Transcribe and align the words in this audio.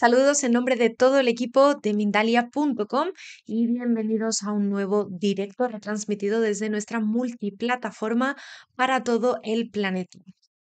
Saludos 0.00 0.44
en 0.44 0.52
nombre 0.52 0.76
de 0.76 0.88
todo 0.88 1.18
el 1.18 1.28
equipo 1.28 1.74
de 1.74 1.92
Mindalia.com 1.92 3.08
y 3.44 3.66
bienvenidos 3.66 4.42
a 4.42 4.50
un 4.50 4.70
nuevo 4.70 5.06
directo 5.10 5.68
retransmitido 5.68 6.40
desde 6.40 6.70
nuestra 6.70 7.00
multiplataforma 7.00 8.34
para 8.76 9.04
todo 9.04 9.40
el 9.42 9.68
planeta. 9.68 10.18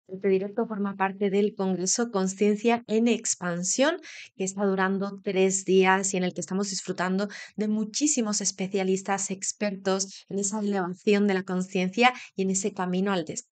Este 0.09 0.29
directo 0.29 0.67
forma 0.67 0.97
parte 0.97 1.29
del 1.29 1.55
Congreso 1.55 2.11
Conciencia 2.11 2.83
en 2.87 3.09
Expansión, 3.09 4.01
que 4.37 4.45
está 4.45 4.65
durando 4.65 5.21
tres 5.23 5.67
días 5.67 6.15
y 6.15 6.17
en 6.17 6.25
el 6.25 6.33
que 6.33 6.41
estamos 6.41 6.71
disfrutando 6.71 7.29
de 7.57 7.69
muchísimos 7.69 8.41
especialistas 8.41 9.31
expertos 9.31 10.25
en 10.31 10.39
esa 10.39 10.61
elevación 10.61 11.27
de 11.27 11.35
la 11.35 11.43
conciencia 11.43 12.15
y 12.37 12.41
en 12.41 12.53
ese 12.53 12.73
camino 12.73 13.13
al 13.13 13.27
destino. 13.27 13.56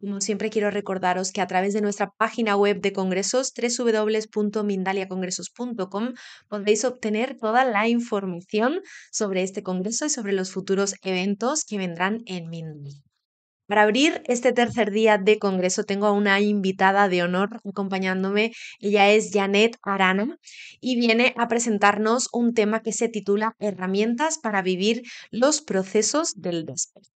Como 0.00 0.20
siempre 0.20 0.48
quiero 0.48 0.70
recordaros 0.70 1.32
que 1.32 1.40
a 1.40 1.48
través 1.48 1.74
de 1.74 1.80
nuestra 1.80 2.12
página 2.16 2.54
web 2.54 2.80
de 2.80 2.92
congresos 2.92 3.52
www.mindaliacongresos.com 3.52 6.12
podéis 6.48 6.84
obtener 6.84 7.36
toda 7.36 7.64
la 7.64 7.88
información 7.88 8.80
sobre 9.10 9.42
este 9.42 9.64
congreso 9.64 10.06
y 10.06 10.10
sobre 10.10 10.34
los 10.34 10.52
futuros 10.52 10.94
eventos 11.02 11.64
que 11.64 11.78
vendrán 11.78 12.20
en 12.26 12.48
Mindalia. 12.48 13.02
Para 13.66 13.82
abrir 13.82 14.22
este 14.26 14.52
tercer 14.52 14.92
día 14.92 15.18
de 15.18 15.40
congreso 15.40 15.82
tengo 15.82 16.06
a 16.06 16.12
una 16.12 16.40
invitada 16.40 17.08
de 17.08 17.24
honor 17.24 17.60
acompañándome. 17.64 18.52
Ella 18.78 19.10
es 19.10 19.30
Janet 19.32 19.78
Arana 19.82 20.38
y 20.80 20.94
viene 20.96 21.34
a 21.36 21.48
presentarnos 21.48 22.28
un 22.32 22.54
tema 22.54 22.82
que 22.82 22.92
se 22.92 23.08
titula 23.08 23.56
Herramientas 23.58 24.38
para 24.38 24.62
vivir 24.62 25.02
los 25.32 25.60
procesos 25.60 26.34
del 26.36 26.66
despertar. 26.66 27.17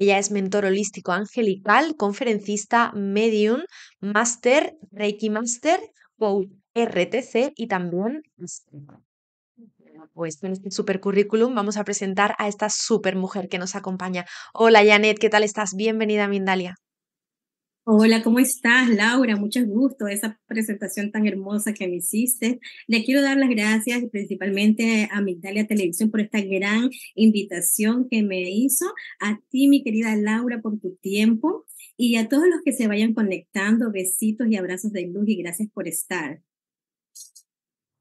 Ella 0.00 0.16
es 0.16 0.30
mentor 0.30 0.64
holístico 0.64 1.12
angelical, 1.12 1.94
conferencista, 1.94 2.90
medium, 2.92 3.60
máster, 4.00 4.78
Reiki 4.92 5.28
Master, 5.28 5.78
coach 6.18 6.48
RTC 6.72 7.52
y 7.54 7.66
también 7.66 8.22
pues 10.14 10.42
en 10.42 10.52
este 10.52 10.70
super 10.70 11.00
currículum 11.00 11.54
vamos 11.54 11.76
a 11.76 11.84
presentar 11.84 12.34
a 12.38 12.48
esta 12.48 12.70
super 12.70 13.14
mujer 13.14 13.50
que 13.50 13.58
nos 13.58 13.76
acompaña. 13.76 14.24
Hola 14.54 14.82
Janet, 14.82 15.18
¿qué 15.18 15.28
tal 15.28 15.42
estás? 15.42 15.74
Bienvenida 15.76 16.24
a 16.24 16.28
Mindalia. 16.28 16.76
Hola, 17.92 18.22
¿cómo 18.22 18.38
estás, 18.38 18.88
Laura? 18.88 19.34
Mucho 19.34 19.66
gusto 19.66 20.06
esa 20.06 20.38
presentación 20.46 21.10
tan 21.10 21.26
hermosa 21.26 21.72
que 21.74 21.88
me 21.88 21.96
hiciste. 21.96 22.60
Le 22.86 23.02
quiero 23.02 23.20
dar 23.20 23.36
las 23.36 23.48
gracias 23.48 24.04
principalmente 24.12 25.08
a 25.10 25.20
Migdalia 25.20 25.66
Televisión 25.66 26.08
por 26.08 26.20
esta 26.20 26.40
gran 26.40 26.88
invitación 27.16 28.06
que 28.08 28.22
me 28.22 28.48
hizo, 28.48 28.84
a 29.18 29.40
ti, 29.48 29.66
mi 29.66 29.82
querida 29.82 30.14
Laura, 30.14 30.60
por 30.62 30.78
tu 30.78 30.94
tiempo 31.02 31.66
y 31.96 32.14
a 32.14 32.28
todos 32.28 32.44
los 32.48 32.60
que 32.64 32.72
se 32.72 32.86
vayan 32.86 33.12
conectando, 33.12 33.90
besitos 33.90 34.46
y 34.48 34.54
abrazos 34.54 34.92
de 34.92 35.08
luz 35.08 35.28
y 35.28 35.42
gracias 35.42 35.68
por 35.74 35.88
estar. 35.88 36.42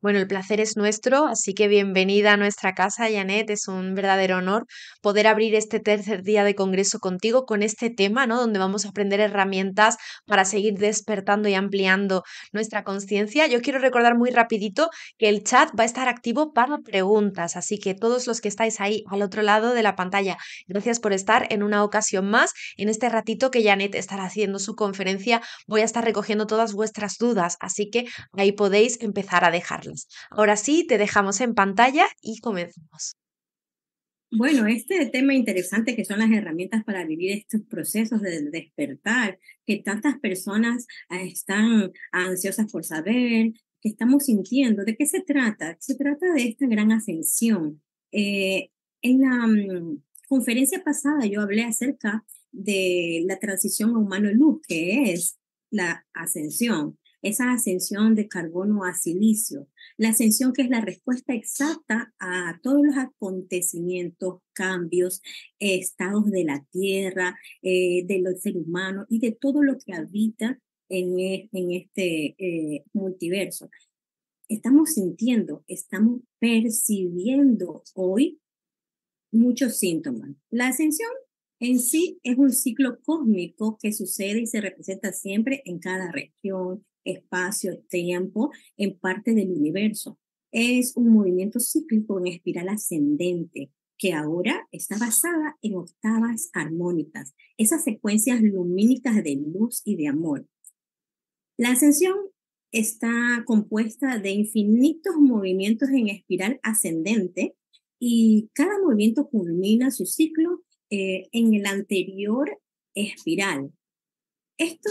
Bueno, 0.02 0.20
el 0.20 0.28
placer 0.28 0.62
es 0.62 0.78
nuestro, 0.78 1.26
así 1.28 1.54
que 1.54 1.68
bienvenida 1.68 2.32
a 2.32 2.38
nuestra 2.38 2.74
casa, 2.74 3.12
Janet. 3.12 3.50
Es 3.50 3.68
un 3.68 3.96
verdadero 3.96 4.38
honor 4.38 4.66
poder 5.02 5.28
abrir 5.28 5.56
este 5.56 5.82
tercer 5.82 6.24
día 6.24 6.46
de 6.46 6.56
congreso 6.56 7.00
contigo 7.00 7.46
con 7.46 7.64
este 7.64 7.90
tema, 7.90 8.26
¿no? 8.26 8.40
Donde 8.40 8.60
vamos 8.60 8.86
a 8.86 8.90
aprender 8.90 9.20
herramientas 9.20 9.98
para 10.26 10.46
seguir 10.46 10.76
despertando 10.76 11.50
y 11.50 11.54
ampliando 11.54 12.24
nuestra 12.54 12.86
conciencia. 12.86 13.48
Yo 13.48 13.60
quiero 13.60 13.80
recordar 13.80 14.18
muy 14.18 14.30
rapidito 14.30 14.90
que 15.18 15.28
el 15.28 15.44
chat 15.44 15.70
va 15.78 15.84
a 15.84 15.88
estar 15.88 16.08
activo 16.08 16.54
para 16.54 16.78
preguntas, 16.78 17.58
así 17.58 17.78
que 17.78 17.94
todos 17.94 18.26
los 18.26 18.40
que 18.40 18.48
estáis 18.48 18.80
ahí 18.80 19.04
al 19.10 19.22
otro 19.22 19.42
lado 19.42 19.74
de 19.74 19.84
la 19.84 19.98
pantalla, 19.98 20.38
gracias 20.70 21.02
por 21.02 21.12
estar 21.12 21.46
en 21.50 21.62
una 21.62 21.84
ocasión 21.84 22.30
más. 22.30 22.54
En 22.78 22.88
este 22.88 23.10
ratito 23.10 23.52
que 23.52 23.64
Janet 23.66 23.96
estará 23.96 24.24
haciendo 24.24 24.60
su 24.60 24.76
conferencia, 24.76 25.42
voy 25.68 25.82
a 25.82 25.86
estar 25.86 26.06
recogiendo 26.06 26.48
todas 26.48 26.72
vuestras 26.72 27.18
dudas, 27.20 27.58
así 27.60 27.90
que 27.90 28.06
ahí 28.38 28.54
podéis 28.54 29.02
empezar 29.02 29.44
a 29.44 29.52
dejarlas. 29.52 29.89
Ahora 30.30 30.56
sí, 30.56 30.86
te 30.88 30.98
dejamos 30.98 31.42
en 31.42 31.54
pantalla 31.54 32.08
y 32.22 32.40
comenzamos. 32.40 33.16
Bueno, 34.32 34.68
este 34.68 35.08
tema 35.08 35.34
interesante 35.34 35.96
que 35.96 36.06
son 36.06 36.20
las 36.20 36.30
herramientas 36.30 36.84
para 36.84 37.04
vivir 37.04 37.32
estos 37.32 37.62
procesos 37.68 38.22
de 38.22 38.44
despertar, 38.52 39.40
que 39.66 39.78
tantas 39.78 40.20
personas 40.20 40.86
ah, 41.10 41.24
están 41.24 41.92
ansiosas 42.12 42.72
por 42.72 42.86
saber, 42.86 43.54
que 43.82 43.90
estamos 43.90 44.26
sintiendo, 44.26 44.86
¿de 44.86 44.96
qué 44.96 45.08
se 45.08 45.22
trata? 45.22 45.78
Se 45.80 45.96
trata 45.96 46.32
de 46.34 46.44
esta 46.44 46.68
gran 46.68 46.92
ascensión. 46.92 47.82
Eh, 48.12 48.70
en 49.02 49.22
la 49.22 49.48
mm, 49.48 50.04
conferencia 50.28 50.84
pasada 50.84 51.26
yo 51.26 51.42
hablé 51.42 51.64
acerca 51.64 52.24
de 52.52 53.24
la 53.26 53.40
transición 53.40 53.96
a 53.96 54.00
humano-luz, 54.00 54.62
que 54.68 55.12
es 55.12 55.40
la 55.72 56.06
ascensión 56.14 56.99
esa 57.22 57.52
ascensión 57.52 58.16
de 58.16 58.28
carbono 58.28 58.84
a 58.84 58.94
silicio, 58.94 59.68
la 59.98 60.10
ascensión 60.10 60.54
que 60.54 60.62
es 60.62 60.70
la 60.70 60.82
respuesta 60.82 61.34
exacta 61.34 62.14
a 62.20 62.60
todos 62.64 62.86
los 62.86 62.98
acontecimientos, 62.98 64.42
cambios, 64.54 65.22
estados 65.60 66.32
de 66.32 66.44
la 66.44 66.66
Tierra, 66.72 67.38
eh, 67.62 68.06
del 68.06 68.26
ser 68.38 68.58
humano 68.58 69.06
y 69.10 69.20
de 69.20 69.32
todo 69.32 69.62
lo 69.62 69.78
que 69.78 69.94
habita 69.94 70.60
en, 70.90 71.20
e, 71.20 71.50
en 71.52 71.72
este 71.72 72.36
eh, 72.38 72.84
multiverso. 72.94 73.70
Estamos 74.48 74.94
sintiendo, 74.94 75.64
estamos 75.68 76.22
percibiendo 76.40 77.84
hoy 77.94 78.40
muchos 79.32 79.78
síntomas. 79.78 80.32
La 80.50 80.70
ascensión 80.70 81.12
en 81.60 81.80
sí 81.80 82.20
es 82.24 82.38
un 82.38 82.52
ciclo 82.52 83.00
cósmico 83.04 83.78
que 83.82 83.92
sucede 83.92 84.42
y 84.42 84.48
se 84.48 84.62
representa 84.62 85.12
siempre 85.12 85.62
en 85.66 85.80
cada 85.80 86.12
región, 86.12 86.86
espacio, 87.12 87.80
tiempo 87.90 88.52
en 88.78 88.98
parte 88.98 89.34
del 89.34 89.52
universo. 89.52 90.20
Es 90.52 90.96
un 90.96 91.14
movimiento 91.14 91.60
cíclico 91.60 92.20
en 92.20 92.28
espiral 92.28 92.70
ascendente 92.70 93.72
que 93.98 94.14
ahora 94.14 94.68
está 94.72 94.98
basada 94.98 95.58
en 95.62 95.76
octavas 95.76 96.50
armónicas, 96.54 97.36
esas 97.58 97.84
secuencias 97.84 98.42
lumínicas 98.42 99.22
de 99.24 99.36
luz 99.36 99.82
y 99.84 99.98
de 99.98 100.08
amor. 100.08 100.48
La 101.58 101.72
ascensión 101.72 102.16
está 102.72 103.44
compuesta 103.46 104.18
de 104.18 104.32
infinitos 104.32 105.16
movimientos 105.18 105.90
en 105.90 106.08
espiral 106.08 106.60
ascendente 106.64 107.56
y 108.00 108.50
cada 108.54 108.80
movimiento 108.80 109.28
culmina 109.28 109.92
su 109.92 110.06
ciclo 110.06 110.62
eh, 110.90 111.28
en 111.34 111.54
el 111.54 111.66
anterior 111.66 112.58
espiral. 112.96 113.74
Esto 114.58 114.90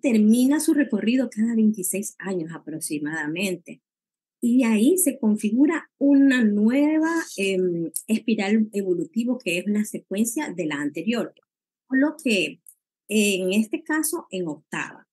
termina 0.00 0.60
su 0.60 0.74
recorrido 0.74 1.30
cada 1.30 1.54
26 1.54 2.16
años 2.18 2.52
aproximadamente. 2.54 3.82
Y 4.40 4.64
ahí 4.64 4.98
se 4.98 5.18
configura 5.18 5.90
una 5.98 6.44
nueva 6.44 7.12
em, 7.36 7.90
espiral 8.06 8.68
evolutivo 8.72 9.38
que 9.38 9.58
es 9.58 9.66
una 9.66 9.84
secuencia 9.84 10.52
de 10.52 10.66
la 10.66 10.76
anterior, 10.76 11.34
lo 11.90 12.16
que 12.22 12.60
en 13.08 13.52
este 13.52 13.82
caso 13.82 14.26
en 14.30 14.46
octava. 14.48 15.08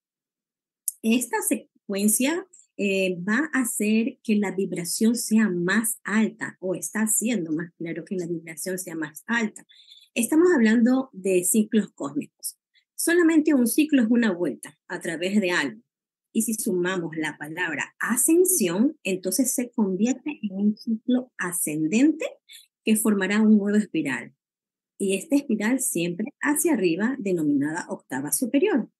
Esta 1.02 1.38
secuencia 1.42 2.46
eh, 2.76 3.16
va 3.26 3.48
a 3.52 3.62
hacer 3.62 4.18
que 4.22 4.36
la 4.36 4.50
vibración 4.50 5.16
sea 5.16 5.48
más 5.48 5.98
alta 6.04 6.58
o 6.60 6.74
está 6.74 7.00
haciendo 7.00 7.52
más 7.52 7.72
claro 7.78 8.04
que 8.04 8.16
la 8.16 8.26
vibración 8.26 8.78
sea 8.78 8.94
más 8.94 9.24
alta. 9.26 9.66
Estamos 10.14 10.48
hablando 10.54 11.08
de 11.12 11.42
ciclos 11.44 11.90
cósmicos. 11.92 12.58
Solamente 13.06 13.54
un 13.54 13.68
ciclo 13.68 14.02
es 14.02 14.08
una 14.10 14.32
vuelta 14.32 14.76
a 14.88 14.98
través 14.98 15.40
de 15.40 15.52
algo. 15.52 15.80
Y 16.32 16.42
si 16.42 16.54
sumamos 16.54 17.16
la 17.16 17.38
palabra 17.38 17.94
ascensión, 18.00 18.98
entonces 19.04 19.54
se 19.54 19.70
convierte 19.70 20.40
en 20.42 20.50
un 20.50 20.76
ciclo 20.76 21.30
ascendente 21.38 22.26
que 22.84 22.96
formará 22.96 23.40
un 23.40 23.58
nuevo 23.58 23.78
espiral. 23.78 24.34
Y 24.98 25.14
esta 25.14 25.36
espiral 25.36 25.78
siempre 25.78 26.34
hacia 26.40 26.72
arriba, 26.72 27.14
denominada 27.20 27.86
octava 27.90 28.32
superior. 28.32 28.90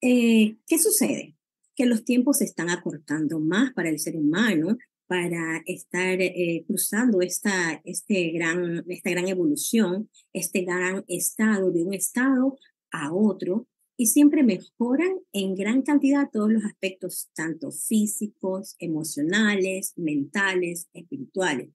Eh, 0.00 0.56
¿Qué 0.66 0.78
sucede? 0.78 1.36
Que 1.76 1.84
los 1.84 2.06
tiempos 2.06 2.38
se 2.38 2.44
están 2.44 2.70
acortando 2.70 3.38
más 3.38 3.74
para 3.74 3.90
el 3.90 3.98
ser 3.98 4.16
humano, 4.16 4.78
para 5.06 5.62
estar 5.66 6.22
eh, 6.22 6.64
cruzando 6.66 7.20
esta, 7.20 7.82
este 7.84 8.30
gran, 8.30 8.82
esta 8.88 9.10
gran 9.10 9.28
evolución, 9.28 10.08
este 10.32 10.62
gran 10.62 11.04
estado 11.06 11.70
de 11.70 11.84
un 11.84 11.92
estado 11.92 12.56
a 12.90 13.12
otro 13.12 13.66
y 13.96 14.06
siempre 14.06 14.44
mejoran 14.44 15.18
en 15.32 15.56
gran 15.56 15.82
cantidad 15.82 16.30
todos 16.32 16.50
los 16.50 16.64
aspectos, 16.64 17.30
tanto 17.34 17.72
físicos, 17.72 18.76
emocionales, 18.78 19.92
mentales, 19.96 20.88
espirituales. 20.92 21.70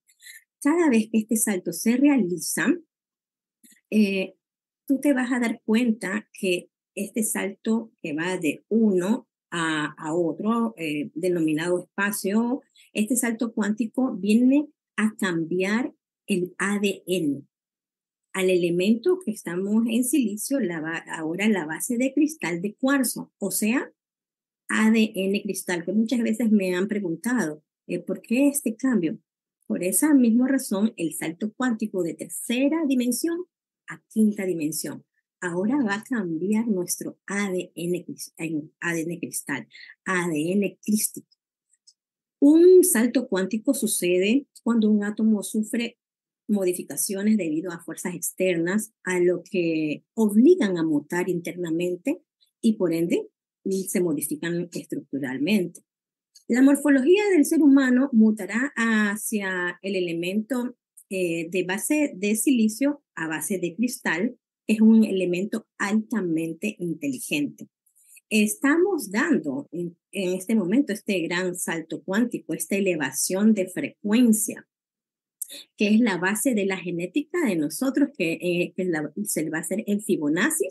Cada 0.61 0.89
vez 0.89 1.09
que 1.11 1.19
este 1.19 1.35
salto 1.35 1.73
se 1.73 1.97
realiza, 1.97 2.67
eh, 3.89 4.35
tú 4.87 5.01
te 5.01 5.13
vas 5.13 5.33
a 5.33 5.39
dar 5.39 5.61
cuenta 5.65 6.29
que 6.31 6.69
este 6.95 7.23
salto 7.23 7.91
que 8.01 8.13
va 8.13 8.37
de 8.37 8.63
uno 8.69 9.27
a, 9.51 9.93
a 9.97 10.13
otro, 10.13 10.73
eh, 10.77 11.11
denominado 11.15 11.83
espacio, 11.83 12.61
este 12.93 13.17
salto 13.17 13.53
cuántico 13.53 14.15
viene 14.15 14.69
a 14.95 15.13
cambiar 15.17 15.93
el 16.27 16.55
ADN 16.57 17.47
al 18.33 18.49
elemento 18.49 19.19
que 19.23 19.31
estamos 19.31 19.85
en 19.87 20.03
silicio, 20.03 20.57
ahora 21.07 21.47
la 21.47 21.65
base 21.65 21.97
de 21.97 22.13
cristal 22.13 22.61
de 22.61 22.75
cuarzo, 22.75 23.31
o 23.37 23.51
sea, 23.51 23.91
ADN 24.69 25.39
cristal, 25.43 25.85
que 25.85 25.93
muchas 25.93 26.21
veces 26.21 26.51
me 26.51 26.75
han 26.75 26.87
preguntado, 26.87 27.63
eh, 27.87 27.99
¿por 27.99 28.21
qué 28.21 28.47
este 28.47 28.75
cambio? 28.75 29.19
Por 29.67 29.83
esa 29.83 30.13
misma 30.13 30.47
razón, 30.47 30.93
el 30.97 31.13
salto 31.13 31.53
cuántico 31.53 32.03
de 32.03 32.15
tercera 32.15 32.83
dimensión 32.87 33.45
a 33.87 34.01
quinta 34.09 34.45
dimensión. 34.45 35.05
Ahora 35.39 35.77
va 35.83 35.95
a 35.95 36.03
cambiar 36.03 36.67
nuestro 36.67 37.19
ADN, 37.27 38.05
ADN 38.79 39.19
cristal, 39.19 39.67
ADN 40.05 40.77
crístico. 40.81 41.27
Un 42.39 42.83
salto 42.83 43.27
cuántico 43.27 43.73
sucede 43.73 44.47
cuando 44.63 44.89
un 44.89 45.03
átomo 45.03 45.43
sufre 45.43 45.97
modificaciones 46.47 47.37
debido 47.37 47.71
a 47.71 47.83
fuerzas 47.83 48.15
externas, 48.15 48.91
a 49.03 49.19
lo 49.19 49.43
que 49.43 50.03
obligan 50.13 50.77
a 50.77 50.83
mutar 50.83 51.29
internamente 51.29 52.21
y 52.61 52.73
por 52.73 52.93
ende 52.93 53.27
se 53.87 54.01
modifican 54.01 54.69
estructuralmente. 54.73 55.81
La 56.47 56.61
morfología 56.61 57.23
del 57.31 57.45
ser 57.45 57.61
humano 57.61 58.09
mutará 58.11 58.73
hacia 58.75 59.79
el 59.81 59.95
elemento 59.95 60.75
eh, 61.09 61.47
de 61.49 61.63
base 61.63 62.11
de 62.15 62.35
silicio 62.35 63.03
a 63.15 63.27
base 63.27 63.59
de 63.59 63.75
cristal, 63.75 64.37
es 64.67 64.81
un 64.81 65.03
elemento 65.03 65.67
altamente 65.77 66.75
inteligente. 66.79 67.67
Estamos 68.29 69.11
dando 69.11 69.69
en, 69.71 69.95
este 70.11 70.55
momento 70.55 70.91
este 70.91 71.19
gran 71.21 71.55
salto 71.55 72.01
cuántico, 72.03 72.53
esta 72.53 72.75
elevación 72.75 73.53
de 73.53 73.67
frecuencia, 73.67 74.67
que 75.77 75.87
es 75.87 75.99
la 75.99 76.17
base 76.17 76.53
de 76.53 76.65
la 76.65 76.77
genética 76.77 77.45
de 77.45 77.55
nosotros, 77.55 78.09
que, 78.17 78.33
eh, 78.33 78.73
se 79.25 79.49
va 79.49 79.59
a 79.59 79.61
hacer 79.61 79.83
en 79.87 80.01
Fibonacci 80.01 80.67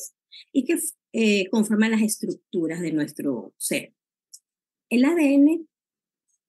y 0.53 0.65
que 0.65 0.79
eh, 1.13 1.49
conforma 1.51 1.89
las 1.89 2.03
estructuras 2.03 2.81
de 2.81 2.93
nuestro 2.93 3.55
ser. 3.59 3.95
El 4.89 5.05
ADN 5.05 5.67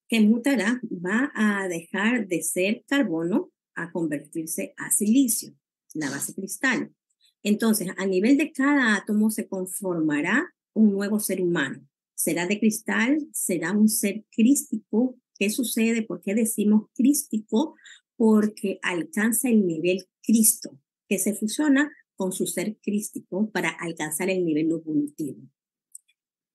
que 0.07 0.21
mutará 0.21 0.79
va 0.83 1.31
a 1.33 1.67
dejar 1.67 2.27
de 2.27 2.43
ser 2.43 2.83
carbono 2.87 3.51
a 3.75 3.91
convertirse 3.91 4.73
a 4.77 4.91
silicio, 4.91 5.55
la 5.93 6.09
base 6.09 6.33
cristal. 6.33 6.93
Entonces, 7.41 7.89
a 7.97 8.05
nivel 8.05 8.37
de 8.37 8.51
cada 8.51 8.95
átomo 8.95 9.29
se 9.29 9.47
conformará 9.47 10.53
un 10.73 10.91
nuevo 10.91 11.19
ser 11.19 11.41
humano. 11.41 11.87
Será 12.15 12.47
de 12.47 12.59
cristal, 12.59 13.27
será 13.33 13.71
un 13.71 13.89
ser 13.89 14.23
crístico. 14.31 15.17
¿Qué 15.37 15.49
sucede? 15.49 16.03
¿Por 16.03 16.21
qué 16.21 16.35
decimos 16.35 16.89
crístico? 16.93 17.75
Porque 18.15 18.79
alcanza 18.81 19.49
el 19.49 19.65
nivel 19.65 20.07
Cristo, 20.21 20.79
que 21.07 21.19
se 21.19 21.33
fusiona 21.33 21.91
con 22.15 22.31
su 22.31 22.47
ser 22.47 22.77
crístico 22.81 23.49
para 23.51 23.69
alcanzar 23.69 24.29
el 24.29 24.45
nivel 24.45 24.71
evolutivo. 24.71 25.41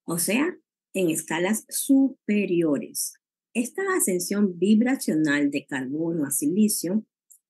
O 0.04 0.18
sea, 0.18 0.56
en 0.94 1.10
escalas 1.10 1.64
superiores. 1.68 3.14
Esta 3.54 3.82
ascensión 3.96 4.58
vibracional 4.58 5.50
de 5.50 5.66
carbono 5.66 6.26
a 6.26 6.30
silicio, 6.30 7.04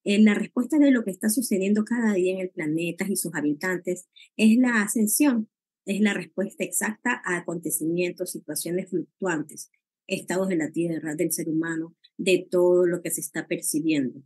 en 0.04 0.24
la 0.24 0.34
respuesta 0.34 0.78
de 0.78 0.90
lo 0.90 1.04
que 1.04 1.10
está 1.10 1.28
sucediendo 1.28 1.84
cada 1.84 2.14
día 2.14 2.32
en 2.32 2.40
el 2.40 2.50
planeta 2.50 3.06
y 3.08 3.16
sus 3.16 3.34
habitantes, 3.34 4.08
es 4.36 4.56
la 4.56 4.82
ascensión, 4.82 5.50
es 5.84 6.00
la 6.00 6.14
respuesta 6.14 6.64
exacta 6.64 7.20
a 7.24 7.36
acontecimientos, 7.36 8.32
situaciones 8.32 8.88
fluctuantes, 8.88 9.70
estados 10.06 10.48
de 10.48 10.56
la 10.56 10.70
Tierra, 10.70 11.14
del 11.14 11.32
ser 11.32 11.48
humano, 11.48 11.94
de 12.18 12.46
todo 12.50 12.86
lo 12.86 13.00
que 13.00 13.10
se 13.10 13.22
está 13.22 13.46
percibiendo. 13.46 14.22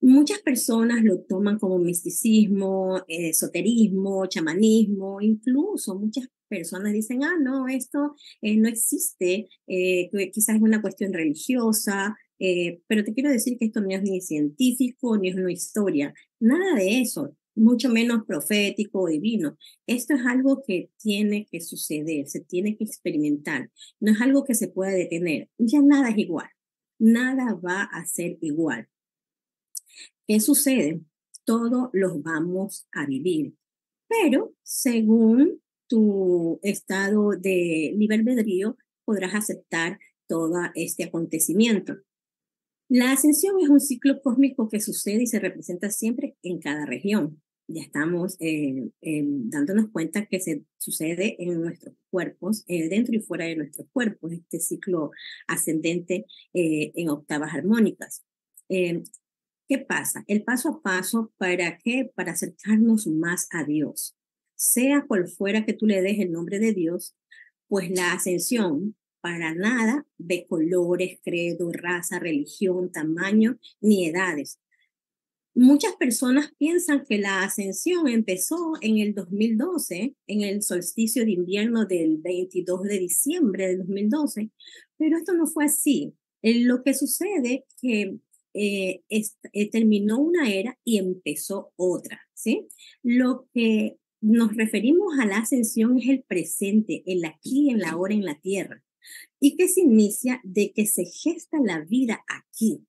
Muchas 0.00 0.40
personas 0.40 1.02
lo 1.02 1.20
toman 1.22 1.58
como 1.58 1.78
misticismo, 1.78 3.02
esoterismo, 3.08 4.26
chamanismo, 4.26 5.22
incluso 5.22 5.98
muchas 5.98 6.28
personas 6.46 6.92
dicen, 6.92 7.24
ah, 7.24 7.36
no, 7.40 7.68
esto 7.68 8.14
eh, 8.42 8.56
no 8.58 8.68
existe, 8.68 9.48
eh, 9.66 10.10
quizás 10.30 10.56
es 10.56 10.62
una 10.62 10.82
cuestión 10.82 11.12
religiosa, 11.12 12.14
eh, 12.38 12.80
pero 12.86 13.02
te 13.02 13.14
quiero 13.14 13.30
decir 13.30 13.56
que 13.58 13.66
esto 13.66 13.80
no 13.80 13.90
es 13.90 14.02
ni 14.02 14.20
científico, 14.20 15.16
ni 15.16 15.30
es 15.30 15.36
una 15.36 15.52
historia, 15.52 16.12
nada 16.38 16.74
de 16.76 17.00
eso, 17.00 17.34
mucho 17.54 17.88
menos 17.88 18.24
profético 18.26 19.02
o 19.02 19.08
divino. 19.08 19.56
Esto 19.86 20.14
es 20.14 20.20
algo 20.26 20.62
que 20.66 20.90
tiene 20.98 21.46
que 21.50 21.60
suceder, 21.60 22.28
se 22.28 22.40
tiene 22.40 22.76
que 22.76 22.84
experimentar, 22.84 23.70
no 24.00 24.12
es 24.12 24.20
algo 24.20 24.44
que 24.44 24.54
se 24.54 24.68
pueda 24.68 24.92
detener, 24.92 25.48
ya 25.58 25.80
nada 25.80 26.10
es 26.10 26.18
igual, 26.18 26.48
nada 26.98 27.54
va 27.54 27.82
a 27.84 28.04
ser 28.04 28.38
igual. 28.40 28.88
¿Qué 30.26 30.40
sucede? 30.40 31.00
Todos 31.44 31.90
los 31.92 32.22
vamos 32.22 32.86
a 32.92 33.06
vivir, 33.06 33.54
pero 34.08 34.54
según 34.62 35.60
tu 35.86 36.58
estado 36.62 37.30
de 37.32 37.92
libre 37.96 38.16
albedrío, 38.16 38.76
podrás 39.04 39.34
aceptar 39.34 39.98
todo 40.26 40.54
este 40.74 41.04
acontecimiento. 41.04 41.98
La 42.88 43.12
ascensión 43.12 43.60
es 43.60 43.68
un 43.68 43.80
ciclo 43.80 44.20
cósmico 44.22 44.68
que 44.68 44.80
sucede 44.80 45.22
y 45.22 45.26
se 45.26 45.40
representa 45.40 45.90
siempre 45.90 46.36
en 46.42 46.60
cada 46.60 46.86
región. 46.86 47.42
Ya 47.66 47.82
estamos 47.82 48.36
eh, 48.40 48.90
dándonos 49.00 49.90
cuenta 49.90 50.26
que 50.26 50.40
se 50.40 50.64
sucede 50.78 51.36
en 51.38 51.60
nuestros 51.60 51.94
cuerpos, 52.10 52.64
eh, 52.66 52.88
dentro 52.88 53.14
y 53.14 53.20
fuera 53.20 53.46
de 53.46 53.56
nuestros 53.56 53.88
cuerpos, 53.92 54.32
este 54.32 54.60
ciclo 54.60 55.10
ascendente 55.46 56.26
eh, 56.52 56.92
en 56.94 57.08
octavas 57.08 57.54
armónicas. 57.54 58.22
¿Qué 58.68 59.78
pasa? 59.78 60.24
El 60.26 60.42
paso 60.44 60.68
a 60.68 60.82
paso, 60.82 61.32
¿para 61.38 61.78
qué? 61.78 62.10
Para 62.14 62.32
acercarnos 62.32 63.06
más 63.06 63.48
a 63.50 63.64
Dios 63.64 64.14
sea 64.56 65.04
cual 65.06 65.28
fuera 65.28 65.64
que 65.64 65.72
tú 65.72 65.86
le 65.86 66.02
des 66.02 66.18
el 66.18 66.32
nombre 66.32 66.58
de 66.58 66.72
Dios, 66.72 67.14
pues 67.68 67.90
la 67.90 68.12
ascensión 68.12 68.96
para 69.20 69.54
nada 69.54 70.06
ve 70.18 70.46
colores, 70.48 71.18
credo, 71.24 71.72
raza, 71.72 72.18
religión, 72.18 72.92
tamaño, 72.92 73.58
ni 73.80 74.06
edades. 74.06 74.58
Muchas 75.56 75.94
personas 75.94 76.52
piensan 76.58 77.04
que 77.08 77.18
la 77.18 77.44
ascensión 77.44 78.08
empezó 78.08 78.72
en 78.80 78.98
el 78.98 79.14
2012, 79.14 80.16
en 80.26 80.40
el 80.40 80.62
solsticio 80.62 81.24
de 81.24 81.30
invierno 81.30 81.86
del 81.86 82.18
22 82.18 82.82
de 82.82 82.98
diciembre 82.98 83.68
del 83.68 83.78
2012, 83.78 84.50
pero 84.96 85.16
esto 85.16 85.32
no 85.34 85.46
fue 85.46 85.66
así. 85.66 86.12
Eh, 86.42 86.64
lo 86.64 86.82
que 86.82 86.92
sucede 86.92 87.64
es 87.68 87.74
que 87.80 88.16
eh, 88.54 89.02
eh, 89.08 89.70
terminó 89.70 90.18
una 90.18 90.50
era 90.50 90.76
y 90.82 90.98
empezó 90.98 91.72
otra, 91.76 92.20
¿sí? 92.34 92.66
Lo 93.04 93.48
que 93.54 93.96
nos 94.20 94.56
referimos 94.56 95.18
a 95.20 95.26
la 95.26 95.38
ascensión 95.38 95.98
es 95.98 96.08
el 96.08 96.24
presente, 96.24 97.04
el 97.06 97.24
aquí, 97.24 97.70
en 97.70 97.78
la 97.78 97.90
ahora, 97.90 98.14
en 98.14 98.24
la 98.24 98.40
tierra. 98.40 98.82
¿Y 99.38 99.56
qué 99.56 99.68
se 99.68 99.82
inicia? 99.82 100.40
De 100.42 100.72
que 100.72 100.86
se 100.86 101.04
gesta 101.04 101.58
la 101.62 101.80
vida 101.80 102.24
aquí. 102.26 102.80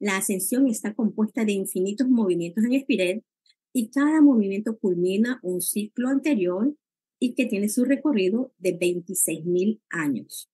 La 0.00 0.16
ascensión 0.16 0.68
está 0.68 0.94
compuesta 0.94 1.44
de 1.44 1.52
infinitos 1.52 2.08
movimientos 2.08 2.64
en 2.64 2.74
espiral 2.74 3.24
y 3.72 3.88
cada 3.88 4.20
movimiento 4.20 4.78
culmina 4.78 5.40
un 5.42 5.60
ciclo 5.60 6.08
anterior 6.08 6.74
y 7.20 7.34
que 7.34 7.46
tiene 7.46 7.68
su 7.68 7.84
recorrido 7.84 8.52
de 8.58 8.78
26.000 8.78 9.80
años. 9.90 10.48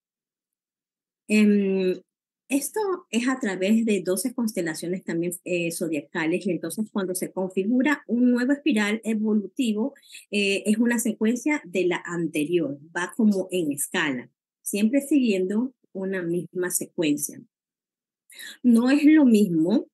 Em, 1.28 2.00
esto 2.48 2.80
es 3.10 3.28
a 3.28 3.38
través 3.40 3.84
de 3.86 4.02
12 4.02 4.34
constelaciones 4.34 5.02
también 5.04 5.32
eh, 5.44 5.72
zodiacales 5.72 6.46
y 6.46 6.50
entonces 6.50 6.90
cuando 6.92 7.14
se 7.14 7.32
configura 7.32 8.04
un 8.06 8.30
nuevo 8.30 8.52
espiral 8.52 9.00
evolutivo 9.04 9.94
eh, 10.30 10.62
es 10.66 10.76
una 10.78 10.98
secuencia 10.98 11.62
de 11.64 11.86
la 11.86 12.02
anterior, 12.04 12.78
va 12.94 13.12
como 13.16 13.48
en 13.50 13.72
escala, 13.72 14.30
siempre 14.62 15.00
siguiendo 15.00 15.72
una 15.92 16.22
misma 16.22 16.70
secuencia. 16.70 17.40
No 18.62 18.90
es 18.90 19.04
lo 19.04 19.24
mismo 19.24 19.88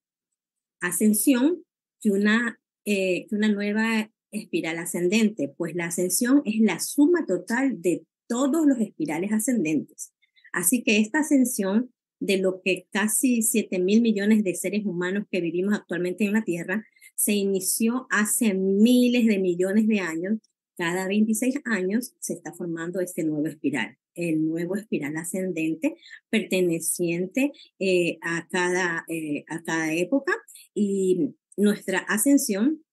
ascensión 0.81 1.65
que 2.01 2.11
una, 2.11 2.59
eh, 2.85 3.27
que 3.29 3.37
una 3.37 3.49
nueva 3.49 4.11
espiral 4.31 4.79
ascendente, 4.79 5.53
pues 5.57 5.75
la 5.75 5.87
ascensión 5.87 6.43
es 6.45 6.61
la 6.61 6.79
suma 6.79 7.27
total 7.27 7.81
de 7.81 8.05
todos 8.27 8.67
los 8.67 8.79
espirales 8.79 9.33
ascendentes. 9.33 10.13
Así 10.53 10.83
que 10.83 10.99
esta 10.99 11.21
ascensión 11.21 11.93
de 12.21 12.39
lo 12.39 12.61
que 12.63 12.87
casi 12.93 13.43
7 13.43 13.79
mil 13.79 14.03
millones 14.03 14.45
de 14.45 14.55
seres 14.55 14.85
humanos 14.85 15.25
que 15.31 15.41
vivimos 15.41 15.75
actualmente 15.75 16.25
en 16.25 16.35
la 16.35 16.45
Tierra 16.45 16.85
se 17.15 17.33
inició 17.33 18.07
hace 18.11 18.55
miles 18.55 19.27
de 19.27 19.39
millones 19.39 19.89
de 19.89 20.01
años. 20.01 20.39
Cada 20.77 21.09
26 21.09 21.57
años 21.65 22.15
se 22.21 22.35
está 22.35 22.53
formando 22.53 23.01
este 23.01 23.25
nuevo 23.25 23.47
espiral, 23.47 23.99
el 24.15 24.47
nuevo 24.47 24.77
espiral 24.77 25.17
ascendente 25.17 25.97
perteneciente 26.29 27.53
eh, 27.79 28.19
a, 28.23 28.49
cada, 28.49 29.05
eh, 29.09 29.45
a 29.49 29.63
cada 29.63 29.93
época 29.95 30.33
y 30.75 31.35
nuestra 31.57 31.99
ascensión 31.99 32.85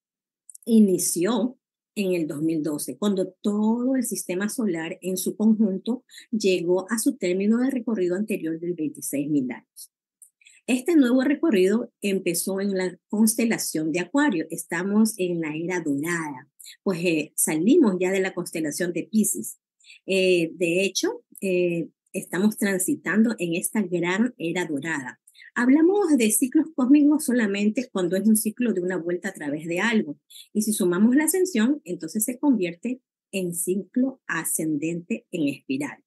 inició 0.64 1.58
en 1.94 2.12
el 2.12 2.28
2012, 2.28 2.96
cuando 2.96 3.34
todo 3.40 3.96
el 3.96 4.04
sistema 4.04 4.48
solar 4.48 4.98
en 5.02 5.16
su 5.16 5.36
conjunto 5.36 6.04
llegó 6.30 6.86
a 6.90 6.98
su 6.98 7.16
término 7.16 7.58
de 7.58 7.70
recorrido 7.70 8.14
anterior 8.14 8.60
del 8.60 8.76
26.000 8.76 9.52
años. 9.52 9.92
Este 10.68 10.94
nuevo 10.96 11.22
recorrido 11.22 11.90
empezó 12.02 12.60
en 12.60 12.76
la 12.76 12.96
constelación 13.08 13.90
de 13.90 14.00
Acuario. 14.00 14.46
Estamos 14.50 15.14
en 15.16 15.40
la 15.40 15.56
era 15.56 15.80
dorada, 15.80 16.46
pues 16.82 17.00
eh, 17.02 17.32
salimos 17.36 17.96
ya 17.98 18.10
de 18.10 18.20
la 18.20 18.34
constelación 18.34 18.92
de 18.92 19.08
Pisces. 19.10 19.58
Eh, 20.06 20.50
de 20.54 20.84
hecho, 20.84 21.24
eh, 21.40 21.88
estamos 22.12 22.56
transitando 22.56 23.34
en 23.38 23.54
esta 23.54 23.82
gran 23.82 24.34
era 24.38 24.64
dorada. 24.64 25.20
Hablamos 25.54 26.16
de 26.16 26.30
ciclos 26.30 26.66
cósmicos 26.74 27.24
solamente 27.24 27.88
cuando 27.92 28.16
es 28.16 28.26
un 28.26 28.36
ciclo 28.36 28.72
de 28.72 28.80
una 28.80 28.96
vuelta 28.96 29.30
a 29.30 29.34
través 29.34 29.66
de 29.66 29.80
algo. 29.80 30.18
Y 30.52 30.62
si 30.62 30.72
sumamos 30.72 31.16
la 31.16 31.24
ascensión, 31.24 31.80
entonces 31.84 32.24
se 32.24 32.38
convierte 32.38 33.00
en 33.32 33.54
ciclo 33.54 34.20
ascendente 34.26 35.26
en 35.30 35.48
espiral. 35.48 35.98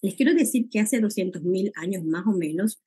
Les 0.00 0.14
quiero 0.14 0.34
decir 0.34 0.68
que 0.70 0.80
hace 0.80 1.00
200.000 1.00 1.72
años 1.76 2.04
más 2.04 2.26
o 2.26 2.32
menos 2.32 2.82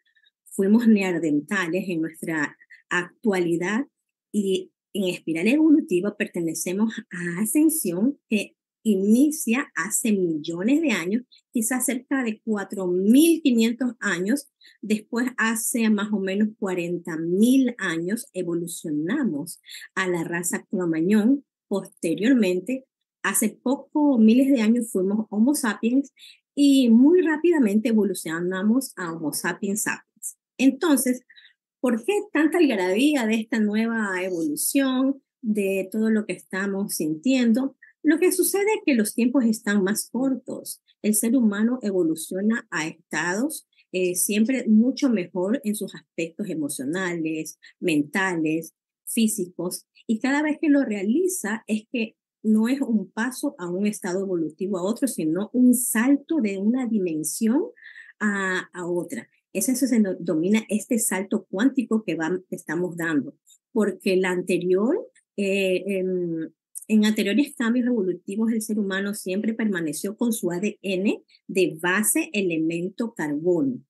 fuimos 0.46 0.88
neandertales 0.88 1.86
en 1.88 2.02
nuestra 2.02 2.58
actualidad 2.90 3.86
y 4.32 4.72
en 4.94 5.14
espiral 5.14 5.48
evolutiva 5.48 6.16
pertenecemos 6.16 6.94
a 7.12 7.42
ascensión 7.42 8.18
que 8.30 8.55
inicia 8.86 9.72
hace 9.76 10.12
millones 10.14 10.80
de 10.80 10.92
años, 10.92 11.24
quizás 11.52 11.86
cerca 11.86 12.24
de 12.24 12.42
4.500 12.46 13.98
años. 14.00 14.48
Después, 14.82 15.28
hace 15.38 15.90
más 15.90 16.14
o 16.14 16.20
menos 16.20 16.50
40.000 16.60 17.76
años, 17.80 18.28
evolucionamos 18.34 19.60
a 19.96 20.08
la 20.08 20.24
raza 20.24 20.64
cromañón. 20.70 21.44
Posteriormente, 21.68 22.86
hace 23.24 23.50
poco, 23.50 24.20
miles 24.20 24.50
de 24.50 24.62
años, 24.62 24.92
fuimos 24.92 25.26
Homo 25.32 25.56
sapiens 25.56 26.14
y 26.54 26.90
muy 26.90 27.22
rápidamente 27.22 27.90
evolucionamos 27.90 28.94
a 28.98 29.14
Homo 29.14 29.34
sapiens 29.34 29.82
sapiens. 29.82 30.38
Entonces, 30.60 31.24
¿por 31.80 32.06
qué 32.06 32.14
tanta 32.32 32.60
algarabía 32.60 33.26
de 33.26 33.36
esta 33.36 33.60
nueva 33.60 34.22
evolución, 34.22 35.24
de 35.42 35.90
todo 35.92 36.12
lo 36.12 36.28
que 36.28 36.34
estamos 36.34 36.96
sintiendo? 36.96 37.76
Lo 38.06 38.20
que 38.20 38.32
sucede 38.32 38.66
es 38.66 38.82
que 38.86 38.94
los 38.94 39.16
tiempos 39.16 39.46
están 39.46 39.84
más 39.84 40.12
cortos. 40.12 40.80
El 41.02 41.16
ser 41.16 41.36
humano 41.36 41.80
evoluciona 41.82 42.68
a 42.70 42.86
estados 42.86 43.68
eh, 43.92 44.14
siempre 44.14 44.68
mucho 44.68 45.10
mejor 45.10 45.60
en 45.64 45.76
sus 45.76 45.96
aspectos 45.96 46.48
emocionales, 46.50 47.58
mentales, 47.80 48.76
físicos, 49.08 49.88
y 50.06 50.20
cada 50.20 50.44
vez 50.44 50.60
que 50.62 50.70
lo 50.70 50.84
realiza 50.84 51.64
es 51.66 51.88
que 51.92 52.16
no 52.44 52.68
es 52.68 52.80
un 52.80 53.10
paso 53.10 53.56
a 53.58 53.72
un 53.72 53.88
estado 53.88 54.20
evolutivo 54.20 54.78
a 54.78 54.84
otro, 54.84 55.08
sino 55.08 55.50
un 55.54 55.74
salto 55.74 56.42
de 56.42 56.60
una 56.60 56.86
dimensión 56.86 57.64
a, 58.20 58.70
otra. 58.86 59.28
Eso 59.52 59.74
se 59.74 60.04
domina 60.20 60.64
este 60.70 61.00
salto 61.00 61.48
cuántico 61.50 62.04
que, 62.04 62.16
estamos 62.52 62.98
dando, 62.98 63.34
porque 63.72 64.16
la 64.16 64.30
anterior 64.30 64.96
eh, 65.38 65.84
em, 65.88 66.52
en 66.88 67.06
anteriores 67.06 67.56
cambios 67.56 67.88
evolutivos, 67.88 68.52
el 68.52 68.62
ser 68.62 68.80
humano 68.80 69.14
siempre 69.14 69.54
permaneció 69.54 70.18
con 70.18 70.34
su 70.34 70.52
ADN 70.52 71.24
de 71.48 71.78
base 71.82 72.30
elemento 72.34 73.14
carbono 73.14 73.82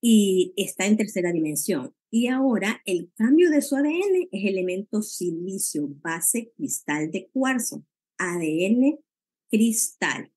y 0.00 0.52
está 0.56 0.86
en 0.86 0.96
tercera 0.96 1.32
dimensión. 1.32 1.94
Y 2.10 2.26
ahora 2.26 2.82
el 2.84 3.10
cambio 3.16 3.50
de 3.50 3.62
su 3.62 3.76
ADN 3.76 4.28
es 4.30 4.44
elemento 4.44 5.00
silicio, 5.00 5.88
base 6.02 6.52
cristal 6.56 7.10
de 7.10 7.30
cuarzo, 7.32 7.84
ADN 8.18 8.98
cristal. 9.50 10.30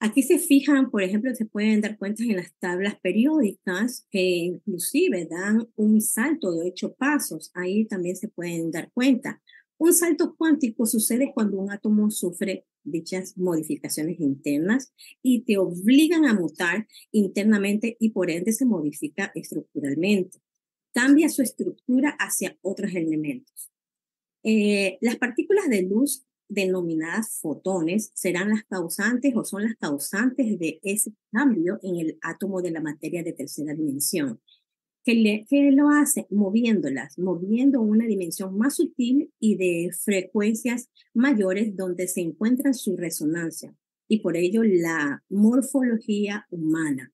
Aquí 0.00 0.22
se 0.22 0.38
fijan, 0.38 0.90
por 0.90 1.02
ejemplo, 1.02 1.34
se 1.34 1.46
pueden 1.46 1.80
dar 1.80 1.98
cuenta 1.98 2.22
en 2.24 2.36
las 2.36 2.54
tablas 2.58 2.98
periódicas 3.00 4.06
que 4.10 4.20
inclusive 4.20 5.26
dan 5.26 5.68
un 5.76 6.00
salto 6.00 6.52
de 6.52 6.68
ocho 6.68 6.94
pasos. 6.94 7.50
Ahí 7.54 7.86
también 7.86 8.16
se 8.16 8.28
pueden 8.28 8.70
dar 8.70 8.90
cuenta. 8.92 9.42
Un 9.84 9.92
salto 9.92 10.34
cuántico 10.34 10.86
sucede 10.86 11.32
cuando 11.34 11.58
un 11.58 11.70
átomo 11.70 12.10
sufre 12.10 12.64
dichas 12.84 13.36
modificaciones 13.36 14.18
internas 14.18 14.94
y 15.20 15.42
te 15.42 15.58
obligan 15.58 16.24
a 16.24 16.32
mutar 16.32 16.88
internamente 17.12 17.94
y 18.00 18.08
por 18.08 18.30
ende 18.30 18.52
se 18.52 18.64
modifica 18.64 19.30
estructuralmente. 19.34 20.38
Cambia 20.94 21.28
su 21.28 21.42
estructura 21.42 22.16
hacia 22.18 22.56
otros 22.62 22.94
elementos. 22.94 23.70
Eh, 24.42 24.96
las 25.02 25.16
partículas 25.16 25.68
de 25.68 25.82
luz 25.82 26.24
denominadas 26.48 27.38
fotones 27.42 28.10
serán 28.14 28.48
las 28.48 28.64
causantes 28.64 29.36
o 29.36 29.44
son 29.44 29.64
las 29.64 29.76
causantes 29.76 30.58
de 30.58 30.80
ese 30.82 31.12
cambio 31.30 31.78
en 31.82 31.96
el 31.96 32.18
átomo 32.22 32.62
de 32.62 32.70
la 32.70 32.80
materia 32.80 33.22
de 33.22 33.34
tercera 33.34 33.74
dimensión 33.74 34.40
que, 35.04 35.70
lo 35.72 35.90
hace 35.90 36.26
moviéndolas, 36.30 37.18
moviendo 37.18 37.80
una 37.80 38.06
dimensión 38.06 38.56
más 38.56 38.76
sutil 38.76 39.30
y 39.38 39.56
de 39.56 39.90
frecuencias 39.92 40.88
mayores 41.12 41.76
donde 41.76 42.08
se 42.08 42.22
encuentra 42.22 42.72
su 42.72 42.96
resonancia 42.96 43.74
y 44.08 44.20
por 44.20 44.36
ello 44.36 44.62
la 44.64 45.22
morfología 45.28 46.46
humana. 46.50 47.12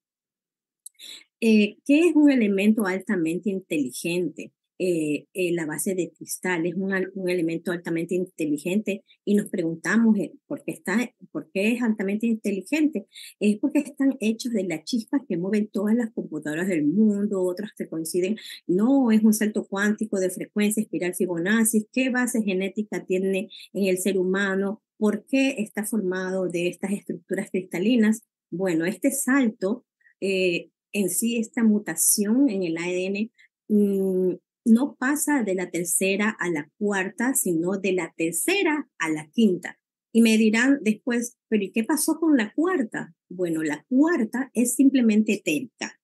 Eh, 1.41 1.79
¿Qué 1.85 2.09
es 2.09 2.15
un 2.15 2.31
elemento 2.31 2.87
altamente 2.87 3.51
inteligente? 3.51 4.53
Eh, 4.83 5.27
eh, 5.35 5.53
la 5.53 5.67
base 5.67 5.95
de 5.95 6.11
cristal 6.11 6.65
es 6.65 6.75
un, 6.75 6.95
un, 7.15 7.29
elemento 7.29 7.71
altamente 7.71 8.15
inteligente 8.15 9.05
y 9.27 9.35
nos 9.35 9.51
preguntamos 9.51 10.17
eh, 10.19 10.33
¿por, 10.47 10.65
qué 10.65 10.73
está, 10.73 11.13
por 11.33 11.51
qué 11.53 11.73
es 11.73 11.83
altamente 11.83 12.27
inteligente. 12.27 13.07
Es 13.41 13.59
porque 13.59 13.81
están 13.81 14.17
hechos 14.21 14.55
de 14.55 14.65
las 14.65 14.85
chispas 14.85 15.21
que 15.29 15.37
mueven 15.37 15.69
todas 15.69 15.95
las 15.95 16.11
computadoras 16.13 16.67
del 16.67 16.87
mundo, 16.87 17.43
otras 17.43 17.73
que 17.77 17.89
coinciden. 17.89 18.39
No, 18.67 19.11
es 19.11 19.23
un 19.23 19.35
salto 19.35 19.67
cuántico 19.67 20.19
de 20.19 20.31
frecuencia, 20.31 20.83
espiral 20.83 21.15
Fibonacci. 21.15 21.87
¿Qué 21.93 22.09
base 22.09 22.43
genética 22.43 23.05
tiene 23.05 23.51
en 23.75 23.85
el 23.85 23.99
ser 23.99 24.17
humano? 24.17 24.83
¿Por 24.97 25.27
qué 25.27 25.57
está 25.59 25.85
formado 25.85 26.49
de 26.49 26.69
estas 26.69 26.93
estructuras 26.93 27.51
cristalinas? 27.51 28.23
Bueno, 28.51 28.87
este 28.87 29.11
salto 29.11 29.85
en 30.21 31.11
sí, 31.11 31.37
esta 31.37 31.65
mutación 31.65 32.49
en 32.49 32.63
el 32.63 32.79
ADN, 32.79 33.31
mm, 33.69 34.37
no 34.65 34.97
pasa 34.97 35.43
de 35.43 35.55
la 35.55 35.71
tercera 35.71 36.31
a 36.39 36.51
la 36.51 36.71
cuarta, 36.79 37.35
sino 37.35 37.79
de 37.79 37.93
la 37.93 38.13
tercera 38.17 38.89
a 38.99 39.11
la 39.11 39.29
quinta. 39.31 39.79
Y 40.13 40.23
me 40.23 40.37
dirán 40.37 40.79
después, 40.83 41.37
pero 41.49 41.65
¿y 41.65 41.71
qué 41.71 41.85
pasó 41.85 42.19
con 42.19 42.37
la 42.37 42.53
cuarta? 42.53 43.15
Bueno, 43.29 43.63
la 43.63 43.85
cuarta 43.89 44.51
es 44.55 44.75
simplemente 44.75 45.35
etérica. 45.35 46.01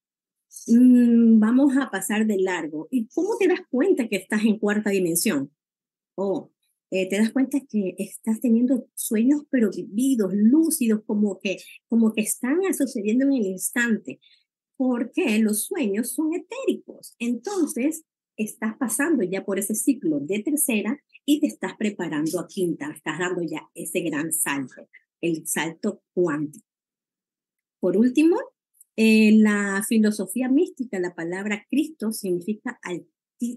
Mm, 0.68 1.38
vamos 1.38 1.76
a 1.76 1.90
pasar 1.90 2.26
de 2.26 2.38
largo. 2.38 2.88
¿Y 2.90 3.08
cómo 3.08 3.36
te 3.38 3.48
das 3.48 3.60
cuenta 3.70 4.08
que 4.08 4.16
estás 4.16 4.44
en 4.44 4.58
cuarta 4.58 4.90
dimensión? 4.90 5.52
Oh, 6.14 6.50
eh, 6.90 7.08
te 7.08 7.18
das 7.18 7.32
cuenta 7.32 7.60
que 7.68 7.94
estás 7.98 8.40
teniendo 8.40 8.88
sueños 8.94 9.42
pero 9.50 9.70
vividos, 9.70 10.32
lúcidos, 10.34 11.02
como 11.04 11.40
que, 11.40 11.58
como 11.88 12.12
que 12.12 12.22
están 12.22 12.60
sucediendo 12.74 13.26
en 13.26 13.32
el 13.34 13.46
instante, 13.46 14.20
porque 14.76 15.38
los 15.40 15.64
sueños 15.64 16.12
son 16.12 16.30
etéricos. 16.32 17.14
Entonces, 17.18 18.04
estás 18.36 18.76
pasando 18.76 19.22
ya 19.22 19.44
por 19.44 19.58
ese 19.58 19.74
ciclo 19.74 20.20
de 20.20 20.40
tercera 20.40 20.98
y 21.24 21.40
te 21.40 21.46
estás 21.46 21.76
preparando 21.76 22.40
a 22.40 22.46
quinta, 22.46 22.90
estás 22.90 23.18
dando 23.18 23.42
ya 23.42 23.68
ese 23.74 24.00
gran 24.00 24.32
salto, 24.32 24.88
el 25.20 25.46
salto 25.46 26.02
cuántico. 26.14 26.66
Por 27.80 27.96
último, 27.96 28.36
en 28.96 29.42
la 29.42 29.84
filosofía 29.86 30.48
mística, 30.48 30.98
la 30.98 31.14
palabra 31.14 31.66
Cristo 31.68 32.12
significa 32.12 32.80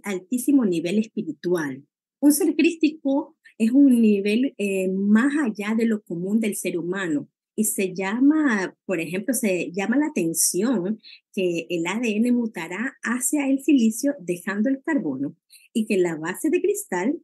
altísimo 0.03 0.65
nivel 0.65 0.99
espiritual. 0.99 1.85
Un 2.19 2.33
ser 2.33 2.55
crístico 2.55 3.37
es 3.57 3.71
un 3.71 4.01
nivel 4.01 4.53
eh, 4.57 4.89
más 4.89 5.33
allá 5.37 5.75
de 5.75 5.85
lo 5.85 6.01
común 6.01 6.39
del 6.39 6.55
ser 6.55 6.77
humano 6.77 7.29
y 7.59 7.65
se 7.65 7.93
llama, 7.93 8.73
por 8.85 9.01
ejemplo, 9.01 9.33
se 9.33 9.69
llama 9.73 9.97
la 9.97 10.05
atención 10.05 11.01
que 11.33 11.67
el 11.69 11.85
ADN 11.87 12.33
mutará 12.33 12.97
hacia 13.03 13.49
el 13.49 13.61
silicio 13.61 14.15
dejando 14.17 14.69
el 14.69 14.81
carbono 14.81 15.35
y 15.73 15.85
que 15.85 15.97
la 15.97 16.15
base 16.15 16.49
de 16.49 16.61
cristal 16.61 17.21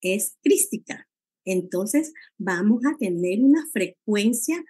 es 0.00 0.36
crística. 0.44 1.08
Entonces 1.44 2.14
vamos 2.38 2.82
a 2.86 2.96
tener 2.98 3.42
una 3.42 3.66
frecuencia 3.72 4.64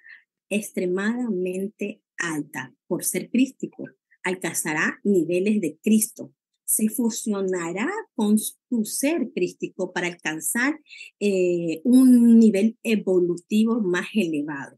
extremadamente 0.48 2.00
alta 2.16 2.74
por 2.86 3.04
ser 3.04 3.28
crístico. 3.28 3.84
Alcanzará 4.22 5.00
niveles 5.04 5.60
de 5.60 5.78
Cristo. 5.82 6.32
Se 6.64 6.88
fusionará 6.88 7.90
con 8.14 8.38
su 8.38 8.84
ser 8.86 9.32
crístico 9.34 9.92
para 9.92 10.06
alcanzar 10.06 10.80
eh, 11.20 11.82
un 11.84 12.38
nivel 12.38 12.78
evolutivo 12.82 13.82
más 13.82 14.06
elevado. 14.14 14.77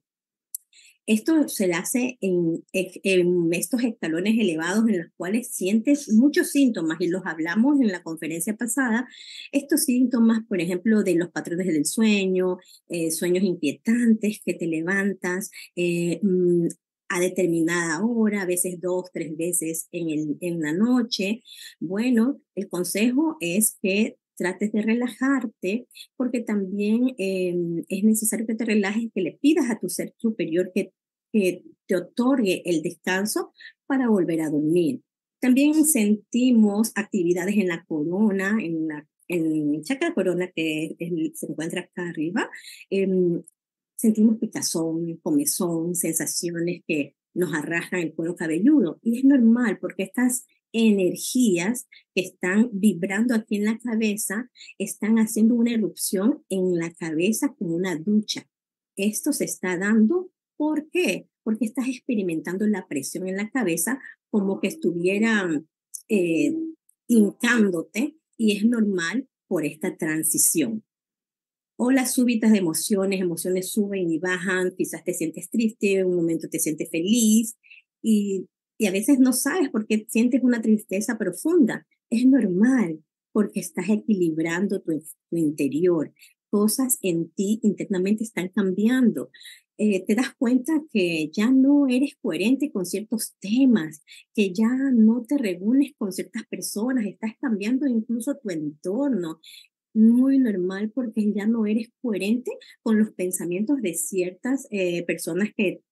Esto 1.06 1.48
se 1.48 1.72
hace 1.72 2.18
en, 2.20 2.64
estos 2.72 3.82
escalones 3.82 4.38
elevados 4.38 4.88
en 4.88 4.98
los 4.98 5.08
cuales 5.16 5.48
sientes 5.48 6.12
muchos 6.12 6.50
síntomas 6.50 7.00
y 7.00 7.08
los 7.08 7.22
hablamos 7.26 7.80
en 7.80 7.88
la 7.88 8.02
conferencia 8.02 8.56
pasada. 8.56 9.08
Estos 9.52 9.84
síntomas, 9.84 10.40
por 10.48 10.60
ejemplo, 10.60 11.02
de 11.02 11.16
los 11.16 11.30
patrones 11.30 11.66
del 11.66 11.86
sueño, 11.86 12.58
eh, 12.88 13.10
sueños 13.10 13.44
inquietantes 13.44 14.40
que 14.44 14.54
te 14.54 14.66
levantas, 14.66 15.50
eh, 15.74 16.20
mm, 16.22 16.68
a 17.10 17.18
determinada 17.20 18.04
hora, 18.04 18.42
a 18.42 18.46
veces 18.46 18.80
dos, 18.80 19.10
tres 19.12 19.36
veces 19.36 19.88
en, 19.90 20.10
el, 20.10 20.36
en 20.40 20.60
la 20.60 20.72
noche. 20.72 21.42
Bueno, 21.80 22.40
el 22.54 22.68
consejo 22.68 23.36
es 23.40 23.76
que 23.82 24.16
trates 24.40 24.72
de 24.72 24.82
relajarte, 24.82 25.86
porque 26.16 26.40
también 26.40 27.14
em, 27.18 27.84
es 27.88 28.04
necesario 28.04 28.46
que 28.46 28.54
te 28.54 28.64
relajes, 28.64 29.10
que 29.14 29.20
le 29.20 29.38
pidas 29.40 29.70
a 29.70 29.78
tu 29.78 29.88
ser 29.88 30.14
superior 30.18 30.72
que 30.74 30.92
que 31.32 31.62
te 31.86 31.96
otorgue 31.96 32.62
el 32.64 32.82
descanso 32.82 33.52
para 33.86 34.08
volver 34.08 34.40
a 34.42 34.50
dormir. 34.50 35.00
También 35.40 35.84
sentimos 35.84 36.92
actividades 36.94 37.56
en 37.56 37.68
la 37.68 37.84
corona, 37.84 38.56
en 38.60 38.88
la 38.88 39.06
en 39.32 39.82
chakra 39.84 40.12
corona 40.12 40.50
que 40.54 40.96
se 41.34 41.46
encuentra 41.46 41.82
acá 41.82 42.08
arriba. 42.08 42.50
Em, 42.90 43.40
sentimos 43.94 44.38
picazón, 44.38 45.18
comezón, 45.22 45.94
sensaciones 45.94 46.82
que 46.86 47.14
nos 47.34 47.54
arrastran 47.54 48.02
el 48.02 48.14
cuero 48.14 48.34
cabelludo. 48.34 48.98
Y 49.02 49.18
es 49.18 49.24
normal 49.24 49.78
porque 49.80 50.02
estas 50.02 50.46
energías 50.72 51.86
que 52.14 52.22
están 52.22 52.70
vibrando 52.72 53.34
aquí 53.34 53.56
en 53.56 53.64
la 53.64 53.78
cabeza 53.78 54.50
están 54.78 55.16
haciendo 55.16 55.54
una 55.54 55.72
erupción 55.72 56.44
en 56.48 56.76
la 56.78 56.92
cabeza 56.92 57.54
como 57.58 57.74
una 57.74 57.96
ducha. 57.96 58.48
Esto 58.96 59.32
se 59.32 59.44
está 59.44 59.76
dando, 59.78 60.30
¿por 60.56 60.88
qué? 60.90 61.28
Porque 61.42 61.64
estás 61.64 61.88
experimentando 61.88 62.66
la 62.66 62.86
presión 62.88 63.28
en 63.28 63.36
la 63.36 63.50
cabeza 63.50 64.00
como 64.30 64.60
que 64.60 64.68
estuvieran 64.68 65.68
eh, 66.08 66.54
hincándote 67.06 68.16
y 68.36 68.56
es 68.56 68.64
normal 68.64 69.28
por 69.48 69.64
esta 69.64 69.96
transición 69.96 70.84
o 71.82 71.90
las 71.90 72.12
súbitas 72.12 72.52
de 72.52 72.58
emociones, 72.58 73.22
emociones 73.22 73.70
suben 73.72 74.10
y 74.10 74.18
bajan, 74.18 74.74
quizás 74.76 75.02
te 75.02 75.14
sientes 75.14 75.48
triste, 75.48 76.04
un 76.04 76.14
momento 76.14 76.46
te 76.50 76.58
sientes 76.58 76.90
feliz 76.90 77.56
y, 78.02 78.46
y 78.80 78.86
a 78.86 78.92
veces 78.92 79.18
no 79.18 79.34
sabes 79.34 79.68
por 79.68 79.86
qué 79.86 80.06
sientes 80.08 80.42
una 80.42 80.62
tristeza 80.62 81.18
profunda. 81.18 81.86
Es 82.08 82.24
normal 82.24 83.04
porque 83.30 83.60
estás 83.60 83.90
equilibrando 83.90 84.80
tu, 84.80 85.04
tu 85.28 85.36
interior. 85.36 86.14
Cosas 86.48 86.96
en 87.02 87.28
ti 87.28 87.60
internamente 87.62 88.24
están 88.24 88.48
cambiando. 88.48 89.28
Eh, 89.76 90.02
te 90.06 90.14
das 90.14 90.34
cuenta 90.34 90.82
que 90.90 91.30
ya 91.30 91.50
no 91.50 91.88
eres 91.88 92.16
coherente 92.22 92.72
con 92.72 92.86
ciertos 92.86 93.34
temas, 93.38 94.02
que 94.34 94.54
ya 94.54 94.70
no 94.94 95.26
te 95.28 95.36
reúnes 95.36 95.92
con 95.98 96.10
ciertas 96.10 96.46
personas, 96.46 97.04
estás 97.04 97.32
cambiando 97.38 97.86
incluso 97.86 98.38
tu 98.42 98.48
entorno 98.48 99.40
muy 99.92 100.38
normal 100.38 100.90
porque 100.94 101.30
ya 101.34 101.46
no 101.46 101.66
eres 101.66 101.90
coherente 102.00 102.50
con 102.82 102.98
los 102.98 103.10
pensamientos 103.12 103.82
de 103.82 103.92
ciertas 103.92 104.66
eh, 104.70 105.04
personas 105.04 105.50
que, 105.54 105.82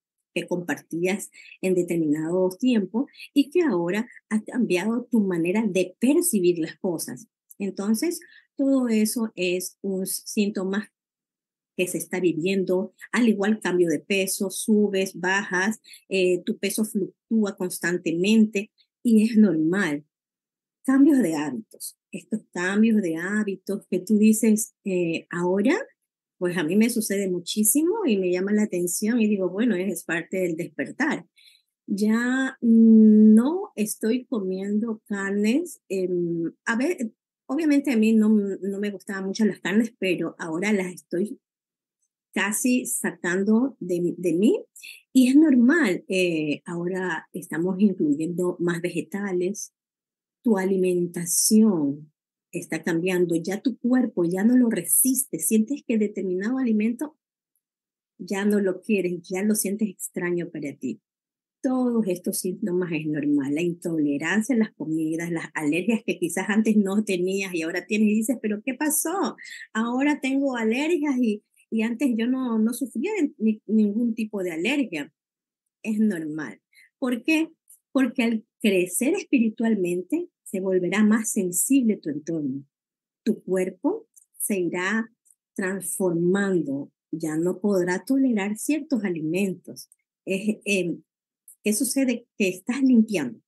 que 0.40 0.47
compartías 0.47 1.30
en 1.61 1.75
determinado 1.75 2.49
tiempo 2.50 3.09
y 3.35 3.50
que 3.50 3.62
ahora 3.62 4.09
ha 4.28 4.42
cambiado 4.42 5.09
tu 5.11 5.21
manera 5.21 5.64
de 5.66 5.97
percibir 5.99 6.59
las 6.59 6.76
cosas. 6.76 7.26
Entonces, 7.59 8.21
todo 8.57 8.88
eso 8.88 9.33
es 9.35 9.78
un 9.83 10.07
síntoma 10.07 10.92
que 11.76 11.87
se 11.87 11.99
está 11.99 12.18
viviendo, 12.18 12.92
al 13.12 13.28
igual 13.28 13.61
cambio 13.61 13.88
de 13.88 14.00
peso, 14.00 14.50
subes, 14.50 15.18
bajas, 15.18 15.80
eh, 16.09 16.42
tu 16.45 16.59
peso 16.59 16.85
fluctúa 16.85 17.57
constantemente 17.57 18.73
y 19.02 19.30
es 19.30 19.37
normal. 19.37 20.04
Cambios 20.85 21.18
de 21.18 21.37
hábitos 21.37 21.99
estos 22.12 22.40
cambios 22.52 23.03
de 23.03 23.16
hábitos 23.16 23.87
que 23.90 24.01
tú 24.01 24.18
dices 24.18 24.74
eh, 24.85 25.27
ahora, 25.31 25.77
pues 26.38 26.57
a 26.57 26.64
mí 26.64 26.77
me 26.77 26.90
sucede 26.90 27.29
muchísimo 27.29 28.07
y 28.07 28.16
me 28.16 28.31
llama 28.31 28.53
la 28.53 28.62
atención 28.62 29.20
y 29.20 29.29
digo, 29.29 29.51
bueno, 29.51 29.74
es 29.77 30.05
parte 30.05 30.38
del 30.38 30.57
despertar. 30.57 31.27
Ya 31.87 32.57
no 32.61 33.72
estoy 33.74 34.27
comiendo 34.27 35.03
carnes. 35.07 35.81
a 36.66 36.77
ver, 36.77 37.12
obviamente 37.46 37.92
a 37.92 37.96
mí 37.96 38.12
no, 38.12 38.29
no 38.29 38.79
me 38.79 38.90
gustaban 38.90 39.27
mucho 39.27 39.44
las 39.44 39.61
carnes, 39.61 39.92
pero 39.98 40.37
ahora 40.38 40.72
las 40.72 40.92
estoy 40.92 41.40
casi 42.33 42.87
sacando 42.87 43.77
de, 43.81 44.14
de 44.16 44.33
mí 44.35 44.64
y 45.12 45.29
es 45.29 45.37
normal. 45.37 46.05
Eh, 46.09 46.62
ahora 46.64 47.29
estamos 47.33 47.81
incluyendo 47.81 48.57
más 48.61 48.81
vegetales, 48.81 49.72
tu 50.42 50.59
alimentación 50.59 52.12
está 52.53 52.83
cambiando, 52.83 53.37
ya 53.37 53.61
tu 53.61 53.79
cuerpo 53.79 54.25
ya 54.25 54.45
no 54.45 54.57
lo 54.57 54.71
resiste, 54.71 55.39
sientes 55.39 55.83
que 55.87 55.99
determinado 55.99 56.59
alimento 56.59 57.17
ya 58.19 58.45
no 58.45 58.61
lo 58.61 58.81
quieres, 58.81 59.21
ya 59.23 59.43
lo 59.43 59.55
sientes 59.55 59.89
extraño 59.89 60.51
para 60.51 60.73
ti. 60.75 61.01
Todos 61.61 62.07
estos 62.07 62.39
síntomas 62.39 62.91
es 62.93 63.07
normal, 63.07 63.55
la 63.55 63.63
intolerancia 63.63 64.55
a 64.55 64.59
las 64.59 64.73
comidas, 64.75 65.31
las 65.31 65.47
alergias 65.55 66.03
que 66.07 66.19
quizás 66.19 66.49
antes 66.49 66.77
no 66.77 67.05
tenías 67.05 67.55
y 67.55 67.63
ahora 67.63 67.85
tienes 67.87 68.09
y 68.09 68.15
dices, 68.15 68.39
pero 68.41 68.63
¿qué 68.65 68.75
pasó? 68.75 69.37
Ahora 69.73 70.21
tengo 70.21 70.57
alergias 70.57 71.17
y, 71.21 71.43
y 71.71 71.83
antes 71.83 72.11
yo 72.17 72.27
no, 72.27 72.59
no 72.59 72.73
sufría 72.73 73.11
ningún 73.67 74.15
tipo 74.15 74.43
de 74.43 74.53
alergia. 74.53 75.13
Es 75.83 75.99
normal. 75.99 76.61
¿Por 76.99 77.23
qué? 77.23 77.51
Porque 77.93 78.23
al 78.23 78.45
crecer 78.61 79.15
espiritualmente 79.15 80.29
se 80.51 80.61
volverá 80.61 81.05
más 81.05 81.31
sensible 81.31 81.99
tu 81.99 82.09
entorno. 82.09 82.65
Tu 83.23 83.43
cuerpo 83.43 84.09
se 84.39 84.59
irá 84.59 85.11
transformando, 85.55 86.91
ya 87.11 87.37
no 87.37 87.61
podrá 87.61 88.05
tolerar 88.05 88.57
ciertos 88.57 89.05
alimentos. 89.05 89.91
Em, 90.25 91.03
¿Qué 91.63 91.73
sucede? 91.75 92.27
Que 92.39 92.49
estás 92.49 92.83
limpiando, 92.83 93.41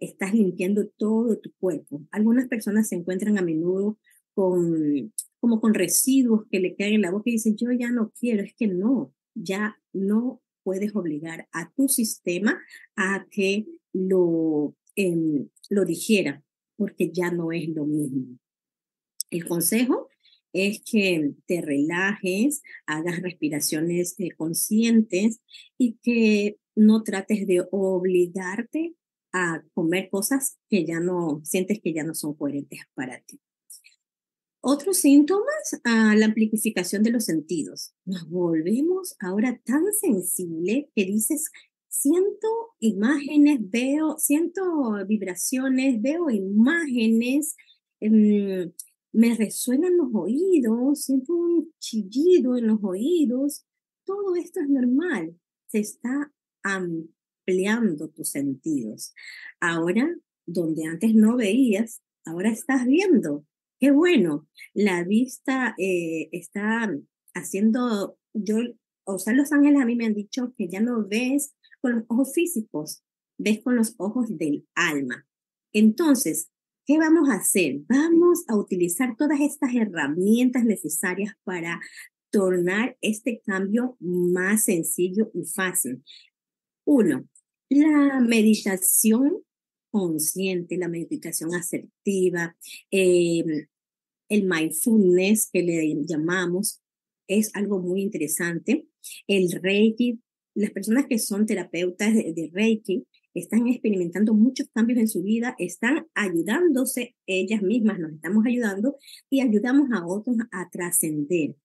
estás 0.00 0.34
limpiando 0.34 0.88
todo 0.98 1.38
tu 1.38 1.52
cuerpo. 1.58 2.02
Algunas 2.10 2.48
personas 2.48 2.88
se 2.88 2.96
encuentran 2.96 3.38
a 3.38 3.42
menudo 3.42 3.98
con, 4.34 5.14
como 5.40 5.60
con 5.60 5.72
residuos 5.72 6.46
que 6.50 6.60
le 6.60 6.74
quedan 6.74 6.94
en 6.94 7.02
la 7.02 7.10
boca 7.10 7.30
y 7.30 7.34
dicen, 7.34 7.56
yo 7.56 7.70
ya 7.72 7.90
no 7.90 8.12
quiero, 8.18 8.42
es 8.42 8.54
que 8.54 8.66
no, 8.66 9.14
ya 9.34 9.78
no 9.92 10.42
puedes 10.62 10.94
obligar 10.94 11.48
a 11.52 11.72
tu 11.72 11.88
sistema 11.88 12.60
a 12.96 13.26
que 13.30 13.66
lo, 13.92 14.74
eh, 14.96 15.46
lo 15.70 15.84
digiera, 15.84 16.42
porque 16.76 17.10
ya 17.12 17.30
no 17.30 17.52
es 17.52 17.68
lo 17.68 17.84
mismo. 17.84 18.38
El 19.30 19.46
consejo 19.46 20.08
es 20.52 20.80
que 20.88 21.32
te 21.46 21.60
relajes, 21.60 22.62
hagas 22.86 23.20
respiraciones 23.20 24.14
eh, 24.18 24.30
conscientes 24.36 25.40
y 25.76 25.98
que 26.02 26.58
no 26.76 27.02
trates 27.02 27.46
de 27.46 27.66
obligarte 27.70 28.94
a 29.32 29.64
comer 29.74 30.08
cosas 30.10 30.58
que 30.70 30.84
ya 30.84 31.00
no 31.00 31.40
sientes 31.44 31.80
que 31.82 31.92
ya 31.92 32.04
no 32.04 32.14
son 32.14 32.34
coherentes 32.34 32.80
para 32.94 33.20
ti. 33.20 33.40
Otros 34.60 34.98
síntomas, 34.98 35.78
a 35.82 36.14
la 36.14 36.24
amplificación 36.24 37.02
de 37.02 37.10
los 37.10 37.26
sentidos. 37.26 37.92
Nos 38.06 38.30
volvemos 38.30 39.14
ahora 39.20 39.60
tan 39.62 39.92
sensible 39.92 40.88
que 40.94 41.04
dices, 41.04 41.50
siento 41.94 42.48
imágenes, 42.80 43.60
veo, 43.70 44.18
siento 44.18 44.62
vibraciones, 45.06 46.02
veo 46.02 46.28
imágenes, 46.28 47.56
em, 48.00 48.72
me 49.12 49.34
resuenan 49.34 49.96
los 49.96 50.08
oídos, 50.12 51.04
siento 51.04 51.34
un 51.34 51.72
chillido 51.78 52.56
en 52.56 52.66
los 52.66 52.80
oídos. 52.82 53.64
Todo 54.04 54.34
esto 54.34 54.60
es 54.60 54.68
normal. 54.68 55.38
Se 55.68 55.78
está 55.78 56.32
ampliando 56.64 58.08
tus 58.08 58.30
sentidos. 58.30 59.14
Ahora, 59.60 60.12
donde 60.46 60.84
antes 60.86 61.14
no 61.14 61.36
veías, 61.36 62.02
ahora 62.24 62.50
estás 62.50 62.86
viendo. 62.86 63.46
Qué 63.78 63.92
bueno, 63.92 64.48
la 64.74 65.04
vista 65.04 65.74
eh, 65.78 66.28
está 66.32 66.92
haciendo, 67.34 68.18
yo, 68.32 68.56
o 69.04 69.18
sea, 69.18 69.32
los 69.34 69.52
ángeles 69.52 69.80
a 69.80 69.86
mí 69.86 69.94
me 69.94 70.06
han 70.06 70.14
dicho 70.14 70.52
que 70.56 70.68
ya 70.68 70.80
no 70.80 71.06
ves 71.06 71.54
con 71.84 71.96
los 71.96 72.04
ojos 72.08 72.32
físicos, 72.32 73.02
ves 73.36 73.62
con 73.62 73.76
los 73.76 73.94
ojos 73.98 74.38
del 74.38 74.66
alma. 74.74 75.26
Entonces, 75.70 76.48
¿qué 76.86 76.96
vamos 76.96 77.28
a 77.28 77.34
hacer? 77.34 77.80
Vamos 77.86 78.42
a 78.48 78.56
utilizar 78.56 79.16
todas 79.18 79.38
estas 79.42 79.74
herramientas 79.74 80.64
necesarias 80.64 81.34
para 81.44 81.78
tornar 82.30 82.96
este 83.02 83.42
cambio 83.44 83.98
más 84.00 84.64
sencillo 84.64 85.30
y 85.34 85.44
fácil. 85.44 86.02
Uno, 86.86 87.28
la 87.68 88.18
meditación 88.20 89.42
consciente, 89.90 90.78
la 90.78 90.88
meditación 90.88 91.54
asertiva, 91.54 92.56
em, 92.90 93.66
el 94.30 94.44
mindfulness 94.44 95.50
que 95.52 95.62
le 95.62 96.02
llamamos, 96.06 96.80
es 97.28 97.54
algo 97.54 97.78
muy 97.78 98.00
interesante. 98.00 98.86
El 99.26 99.52
Reiki, 99.52 100.23
las 100.54 100.70
personas 100.70 101.06
que 101.06 101.18
son 101.18 101.46
terapeutas 101.46 102.14
de, 102.14 102.50
Reiki 102.52 103.06
están 103.34 103.66
experimentando 103.66 104.34
muchos 104.34 104.68
cambios 104.72 105.00
en 105.00 105.08
su 105.08 105.22
vida, 105.22 105.56
están 105.58 106.06
ayudándose 106.14 107.16
ellas 107.26 107.62
mismas, 107.62 107.98
nos 107.98 108.12
estamos 108.12 108.46
ayudando 108.46 108.96
y 109.28 109.40
ayudamos 109.40 109.90
a 109.92 110.06
otros 110.06 110.36
a 110.52 110.70
trascender 110.70 111.56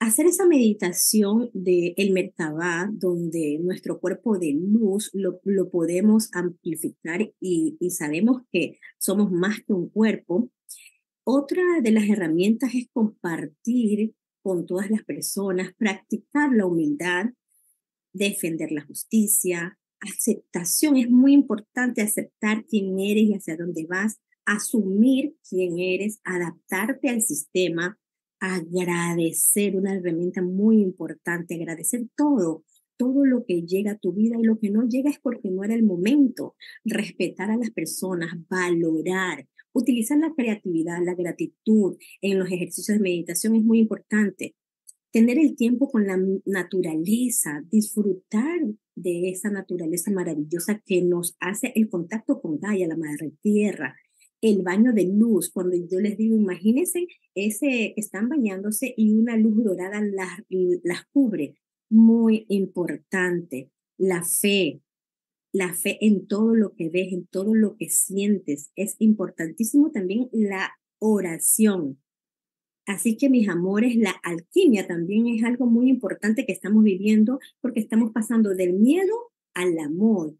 hacer 0.00 0.26
esa 0.26 0.46
meditación 0.46 1.50
de 1.52 1.92
el 1.98 2.12
Merkabah, 2.12 2.88
donde 2.90 3.58
nuestro 3.60 4.00
cuerpo 4.00 4.38
de 4.38 4.54
luz 4.54 5.10
lo, 5.12 5.40
lo 5.44 5.70
podemos 5.70 6.30
amplificar 6.32 7.20
y, 7.38 7.76
y, 7.78 7.90
sabemos 7.90 8.42
que 8.50 8.78
somos 8.98 9.30
más 9.30 9.60
que 9.60 9.74
un 9.74 9.90
cuerpo. 9.90 10.50
Otra 11.22 11.62
de 11.82 11.90
las 11.90 12.08
herramientas 12.08 12.74
es 12.74 12.88
compartir 12.92 14.14
con 14.42 14.64
todas 14.64 14.90
las 14.90 15.04
personas, 15.04 15.74
practicar 15.76 16.50
la 16.50 16.64
humildad, 16.64 17.26
defender 18.12 18.72
la 18.72 18.84
justicia, 18.84 19.78
aceptación. 20.00 20.96
Es 20.96 21.10
muy 21.10 21.32
importante 21.32 22.02
aceptar 22.02 22.64
quién 22.66 22.98
eres 22.98 23.24
y 23.24 23.34
hacia 23.34 23.56
dónde 23.56 23.86
vas, 23.88 24.20
asumir 24.44 25.36
quién 25.48 25.78
eres, 25.78 26.20
adaptarte 26.24 27.08
al 27.08 27.22
sistema, 27.22 27.98
agradecer, 28.40 29.76
una 29.76 29.94
herramienta 29.94 30.42
muy 30.42 30.80
importante, 30.80 31.54
agradecer 31.54 32.06
todo, 32.16 32.64
todo 32.96 33.24
lo 33.24 33.44
que 33.44 33.62
llega 33.62 33.92
a 33.92 33.98
tu 33.98 34.12
vida 34.12 34.36
y 34.38 34.44
lo 34.44 34.58
que 34.58 34.70
no 34.70 34.88
llega 34.88 35.10
es 35.10 35.18
porque 35.20 35.50
no 35.50 35.62
era 35.64 35.74
el 35.74 35.82
momento. 35.82 36.56
Respetar 36.84 37.50
a 37.50 37.56
las 37.56 37.70
personas, 37.70 38.30
valorar, 38.48 39.46
utilizar 39.72 40.18
la 40.18 40.34
creatividad, 40.34 40.98
la 41.04 41.14
gratitud 41.14 41.96
en 42.20 42.38
los 42.38 42.50
ejercicios 42.50 42.98
de 42.98 43.02
meditación 43.02 43.54
es 43.54 43.62
muy 43.62 43.78
importante. 43.78 44.54
Tener 45.12 45.38
el 45.38 45.56
tiempo 45.56 45.90
con 45.90 46.06
la 46.06 46.18
naturaleza, 46.44 47.64
disfrutar 47.70 48.60
de 48.94 49.30
esa 49.30 49.50
naturaleza 49.50 50.10
maravillosa 50.10 50.80
que 50.84 51.02
nos 51.02 51.36
hace 51.40 51.72
el 51.74 51.88
contacto 51.88 52.40
con 52.40 52.60
Gaia, 52.60 52.86
la 52.86 52.96
madre 52.96 53.32
tierra, 53.42 53.96
el 54.40 54.62
baño 54.62 54.92
de 54.92 55.04
luz, 55.04 55.50
cuando 55.50 55.76
yo 55.76 56.00
les 56.00 56.16
digo, 56.16 56.36
imagínense 56.36 57.06
ese, 57.34 57.92
están 57.96 58.28
bañándose 58.28 58.94
y 58.96 59.12
una 59.14 59.36
luz 59.36 59.62
dorada 59.62 60.00
las, 60.00 60.40
las 60.82 61.04
cubre. 61.12 61.56
Muy 61.90 62.46
importante, 62.48 63.70
la 63.98 64.22
fe, 64.22 64.80
la 65.52 65.74
fe 65.74 65.98
en 66.00 66.26
todo 66.26 66.54
lo 66.54 66.74
que 66.74 66.88
ves, 66.88 67.12
en 67.12 67.26
todo 67.26 67.54
lo 67.54 67.76
que 67.76 67.88
sientes. 67.90 68.70
Es 68.76 68.94
importantísimo 68.98 69.90
también 69.90 70.28
la 70.32 70.70
oración. 70.98 71.98
Así 72.90 73.16
que 73.16 73.30
mis 73.30 73.48
amores, 73.48 73.94
la 73.94 74.10
alquimia 74.24 74.84
también 74.88 75.28
es 75.28 75.44
algo 75.44 75.66
muy 75.66 75.88
importante 75.88 76.44
que 76.44 76.50
estamos 76.50 76.82
viviendo 76.82 77.38
porque 77.60 77.78
estamos 77.78 78.10
pasando 78.10 78.50
del 78.50 78.72
miedo 78.72 79.14
al 79.54 79.78
amor. 79.78 80.34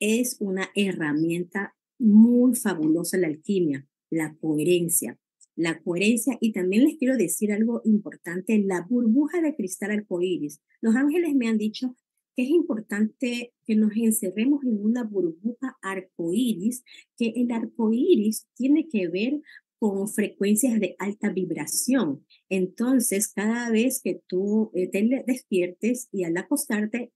Es 0.00 0.36
una 0.40 0.68
herramienta 0.74 1.76
muy 2.00 2.56
fabulosa 2.56 3.18
la 3.18 3.28
alquimia, 3.28 3.86
la 4.10 4.34
coherencia. 4.34 5.16
La 5.54 5.80
coherencia, 5.80 6.36
y 6.40 6.50
también 6.50 6.82
les 6.82 6.96
quiero 6.96 7.16
decir 7.16 7.52
algo 7.52 7.82
importante, 7.84 8.58
la 8.58 8.84
burbuja 8.90 9.40
de 9.40 9.54
cristal 9.54 9.92
arcoíris. 9.92 10.60
Los 10.80 10.96
ángeles 10.96 11.36
me 11.36 11.46
han 11.46 11.56
dicho 11.56 11.94
que 12.34 12.42
es 12.42 12.50
importante 12.50 13.54
que 13.64 13.76
nos 13.76 13.96
encerremos 13.96 14.64
en 14.64 14.84
una 14.84 15.04
burbuja 15.04 15.78
arcoíris, 15.82 16.82
que 17.16 17.28
el 17.36 17.52
arcoíris 17.52 18.48
tiene 18.54 18.88
que 18.88 19.06
ver 19.08 19.40
con 19.78 20.08
frecuencias 20.08 20.80
de 20.80 20.96
alta 20.98 21.30
vibración. 21.30 22.24
Entonces, 22.48 23.28
cada 23.28 23.70
vez 23.70 24.00
que 24.02 24.20
tú 24.26 24.70
eh, 24.74 24.88
te 24.88 25.24
despiertes 25.26 26.08
y 26.12 26.24
al 26.24 26.36
acostarte, 26.36 27.12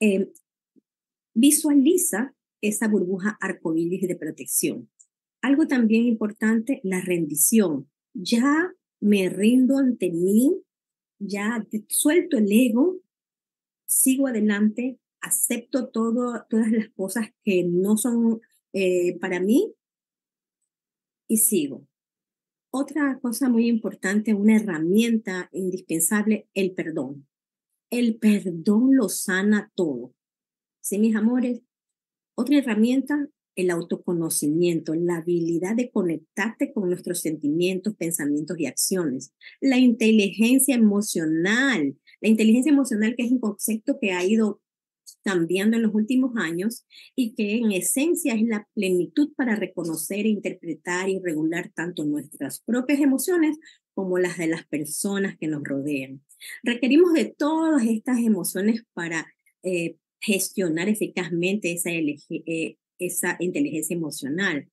eh, 0.00 0.32
visualiza 1.34 2.34
esa 2.60 2.88
burbuja 2.88 3.36
arcoíris 3.40 4.08
de 4.08 4.16
protección. 4.16 4.90
Algo 5.42 5.66
también 5.66 6.04
importante, 6.04 6.80
la 6.82 7.00
rendición. 7.00 7.90
Ya 8.14 8.72
me 9.00 9.28
rindo 9.28 9.78
ante 9.78 10.10
mí, 10.10 10.62
ya 11.18 11.66
suelto 11.88 12.38
el 12.38 12.50
ego, 12.50 13.00
sigo 13.86 14.26
adelante, 14.26 14.98
acepto 15.20 15.88
todo, 15.88 16.44
todas 16.48 16.70
las 16.70 16.88
cosas 16.90 17.28
que 17.44 17.64
no 17.64 17.96
son 17.96 18.40
eh, 18.72 19.18
para 19.18 19.40
mí 19.40 19.74
y 21.28 21.38
sigo. 21.38 21.86
Otra 22.70 23.18
cosa 23.20 23.48
muy 23.48 23.68
importante, 23.68 24.34
una 24.34 24.56
herramienta 24.56 25.48
indispensable, 25.52 26.48
el 26.54 26.72
perdón. 26.72 27.26
El 27.90 28.16
perdón 28.16 28.96
lo 28.96 29.08
sana 29.08 29.70
todo. 29.76 30.12
Sí, 30.80 30.98
mis 30.98 31.14
amores, 31.14 31.62
otra 32.34 32.58
herramienta, 32.58 33.28
el 33.56 33.70
autoconocimiento, 33.70 34.94
la 34.94 35.18
habilidad 35.18 35.76
de 35.76 35.90
conectarte 35.90 36.72
con 36.72 36.88
nuestros 36.88 37.20
sentimientos, 37.20 37.94
pensamientos 37.94 38.58
y 38.58 38.66
acciones. 38.66 39.32
La 39.60 39.78
inteligencia 39.78 40.74
emocional. 40.74 41.96
La 42.20 42.28
inteligencia 42.28 42.72
emocional 42.72 43.14
que 43.16 43.24
es 43.24 43.30
un 43.30 43.38
concepto 43.38 43.98
que 44.00 44.12
ha 44.12 44.24
ido 44.24 44.60
cambiando 45.22 45.76
en 45.76 45.82
los 45.82 45.94
últimos 45.94 46.36
años 46.36 46.84
y 47.14 47.34
que 47.34 47.56
en 47.56 47.72
esencia 47.72 48.34
es 48.34 48.42
la 48.42 48.68
plenitud 48.74 49.32
para 49.36 49.56
reconocer, 49.56 50.26
interpretar 50.26 51.08
y 51.08 51.20
regular 51.20 51.70
tanto 51.74 52.04
nuestras 52.04 52.60
propias 52.60 53.00
emociones 53.00 53.58
como 53.94 54.18
las 54.18 54.38
de 54.38 54.48
las 54.48 54.66
personas 54.66 55.36
que 55.38 55.46
nos 55.46 55.62
rodean. 55.62 56.22
Requerimos 56.62 57.12
de 57.12 57.26
todas 57.26 57.84
estas 57.86 58.18
emociones 58.18 58.84
para 58.92 59.26
eh, 59.62 59.96
gestionar 60.20 60.88
eficazmente 60.88 61.72
esa, 61.72 61.90
eh, 61.90 62.76
esa 62.98 63.36
inteligencia 63.38 63.94
emocional. 63.94 64.68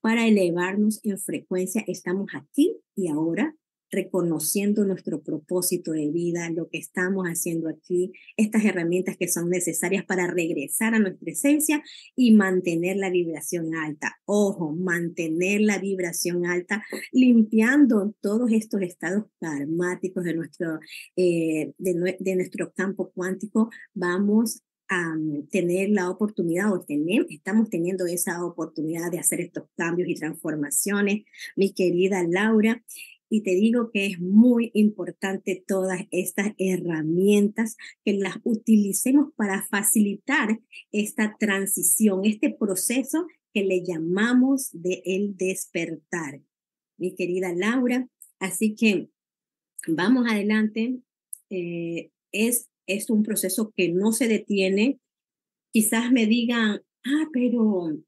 Para 0.00 0.26
elevarnos 0.26 1.00
en 1.04 1.18
frecuencia, 1.18 1.82
estamos 1.86 2.28
aquí 2.34 2.76
y 2.94 3.08
ahora 3.08 3.56
reconociendo 3.90 4.84
nuestro 4.84 5.22
propósito 5.22 5.92
de 5.92 6.10
vida, 6.10 6.50
lo 6.50 6.68
que 6.68 6.78
estamos 6.78 7.26
haciendo 7.26 7.68
aquí, 7.68 8.12
estas 8.36 8.64
herramientas 8.64 9.16
que 9.16 9.28
son 9.28 9.50
necesarias 9.50 10.04
para 10.04 10.26
regresar 10.26 10.94
a 10.94 10.98
nuestra 10.98 11.30
esencia 11.30 11.82
y 12.14 12.32
mantener 12.32 12.96
la 12.96 13.10
vibración 13.10 13.74
alta. 13.74 14.16
Ojo, 14.24 14.72
mantener 14.72 15.60
la 15.60 15.78
vibración 15.78 16.46
alta, 16.46 16.84
limpiando 17.12 18.14
todos 18.20 18.50
estos 18.52 18.82
estados 18.82 19.24
karmáticos 19.40 20.24
de 20.24 20.34
nuestro, 20.34 20.80
eh, 21.16 21.72
de, 21.78 22.16
de 22.18 22.36
nuestro 22.36 22.72
campo 22.72 23.10
cuántico. 23.12 23.70
Vamos 23.94 24.62
a 24.88 25.14
tener 25.50 25.90
la 25.90 26.10
oportunidad 26.10 26.72
o 26.72 26.80
tener, 26.80 27.26
estamos 27.28 27.70
teniendo 27.70 28.06
esa 28.06 28.44
oportunidad 28.44 29.10
de 29.10 29.18
hacer 29.18 29.40
estos 29.40 29.64
cambios 29.76 30.08
y 30.08 30.14
transformaciones, 30.14 31.24
mi 31.56 31.72
querida 31.72 32.22
Laura. 32.28 32.82
Y 33.28 33.42
te 33.42 33.50
digo 33.52 33.90
que 33.90 34.06
es 34.06 34.20
muy 34.20 34.70
importante 34.74 35.64
todas 35.66 36.02
estas 36.10 36.52
herramientas 36.58 37.76
que 38.04 38.14
las 38.14 38.36
utilicemos 38.44 39.32
para 39.36 39.66
facilitar 39.66 40.60
esta 40.92 41.36
transición, 41.38 42.24
este 42.24 42.50
proceso 42.50 43.26
que 43.52 43.64
le 43.64 43.82
llamamos 43.84 44.70
de 44.72 45.02
el 45.04 45.36
despertar. 45.36 46.40
Mi 46.98 47.14
querida 47.14 47.52
Laura, 47.52 48.08
así 48.38 48.74
que 48.74 49.08
vamos 49.88 50.26
adelante. 50.28 51.00
Eh, 51.50 52.10
es 52.32 52.68
es 52.86 53.10
un 53.10 53.22
proceso 53.22 53.72
que 53.76 53.90
no 53.90 54.12
se 54.12 54.28
detiene. 54.28 55.00
Quizás 55.72 56.12
me 56.12 56.26
digan, 56.26 56.82
ah, 57.04 57.28
pero 57.32 57.98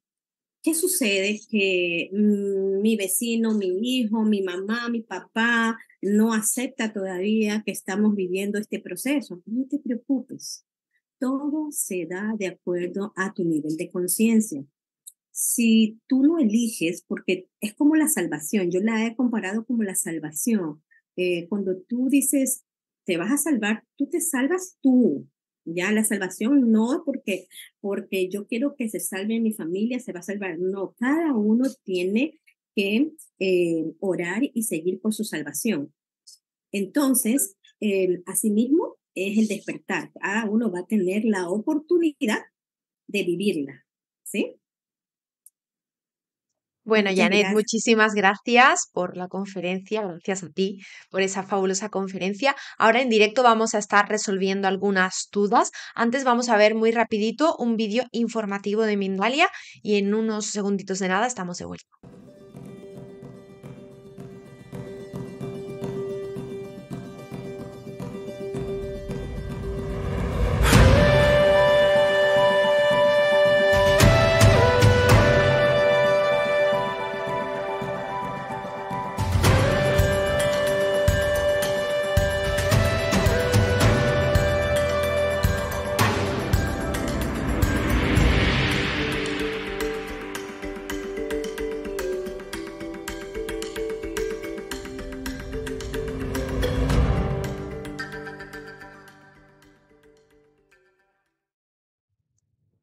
¿qué 0.69 0.75
sucede? 0.75 1.41
Que 1.51 2.11
mm, 2.13 2.83
mi 2.83 2.97
vecino, 2.97 3.55
mi 3.55 3.79
hijo, 3.83 4.23
mi 4.23 4.43
mamá, 4.43 4.89
mi 4.91 5.01
papá 5.03 5.79
no 6.03 6.35
acepta 6.35 6.93
todavía 6.93 7.63
que 7.65 7.73
estamos 7.73 8.15
viviendo 8.15 8.59
este 8.59 8.79
proceso. 8.79 9.43
No 9.47 9.67
te 9.67 9.79
preocupes. 9.79 10.67
Todo 11.19 11.69
se 11.71 12.07
da 12.07 12.35
de 12.39 12.49
acuerdo 12.49 13.15
a 13.17 13.33
tu 13.33 13.45
nivel 13.45 13.77
de 13.79 13.91
conciencia. 13.91 14.63
Si 15.31 16.01
tú 16.07 16.23
lo 16.23 16.39
eliges, 16.39 17.03
porque 17.07 17.49
es 17.61 17.75
como 17.75 17.97
la 17.97 18.09
salvación, 18.09 18.71
yo 18.71 18.81
la 18.81 19.07
he 19.07 19.17
comparado 19.17 19.65
como 19.65 19.85
la 19.85 19.95
salvación. 19.95 20.83
Eh, 21.17 21.49
cuando 21.49 21.79
tú 21.79 22.09
dices, 22.11 22.65
te 23.05 23.17
vas 23.17 23.33
a 23.33 23.39
salvar, 23.39 23.85
tú 23.97 24.07
te 24.11 24.21
salvas 24.21 24.77
tú. 24.83 25.27
Ya 25.75 25.93
la 25.93 26.05
salvación 26.05 26.71
no 26.71 27.03
porque, 27.05 27.47
porque 27.81 28.29
yo 28.29 28.47
quiero 28.47 28.75
que 28.77 28.89
se 28.89 29.01
salve 29.01 29.41
mi 29.41 29.53
familia, 29.53 30.01
se 30.01 30.13
va 30.13 30.21
a 30.21 30.23
salvar. 30.23 30.59
No, 30.59 30.95
cada 30.99 31.35
uno 31.35 31.65
tiene 31.85 32.41
que 32.75 33.13
eh, 33.39 33.85
orar 34.01 34.43
y 34.43 34.63
seguir 34.63 35.01
por 35.01 35.13
su 35.15 35.25
salvación. 35.25 35.93
Entonces, 36.73 37.57
asimismo, 38.27 38.97
es 39.15 39.39
el 39.39 39.49
despertar. 39.49 40.13
Cada 40.21 40.49
uno 40.49 40.71
va 40.71 40.81
a 40.81 40.87
tener 40.87 41.25
la 41.25 41.49
oportunidad 41.49 42.43
de 43.07 43.23
vivirla. 43.25 43.85
¿Sí? 44.25 44.57
Bueno, 46.89 47.11
Janet, 47.15 47.49
muchísimas 47.53 48.15
gracias 48.15 48.89
por 48.95 49.15
la 49.15 49.29
conferencia, 49.29 50.01
gracias 50.01 50.43
a 50.43 50.49
ti 50.49 50.79
por 51.11 51.21
esa 51.21 51.43
fabulosa 51.43 51.91
conferencia. 51.91 52.57
Ahora 52.79 53.03
en 53.03 53.11
directo 53.11 53.43
vamos 53.43 53.75
a 53.75 53.79
estar 53.79 54.09
resolviendo 54.09 54.69
algunas 54.69 55.29
dudas. 55.31 55.71
Antes 55.95 56.25
vamos 56.25 56.49
a 56.49 56.57
ver 56.57 56.75
muy 56.75 56.91
rapidito 56.91 57.55
un 57.59 57.77
vídeo 57.77 58.05
informativo 58.11 58.85
de 58.85 58.97
Mindalia 58.97 59.51
y 59.83 59.97
en 59.97 60.15
unos 60.15 60.47
segunditos 60.47 60.99
de 60.99 61.09
nada 61.09 61.27
estamos 61.27 61.59
de 61.59 61.67
vuelta. 61.67 62.28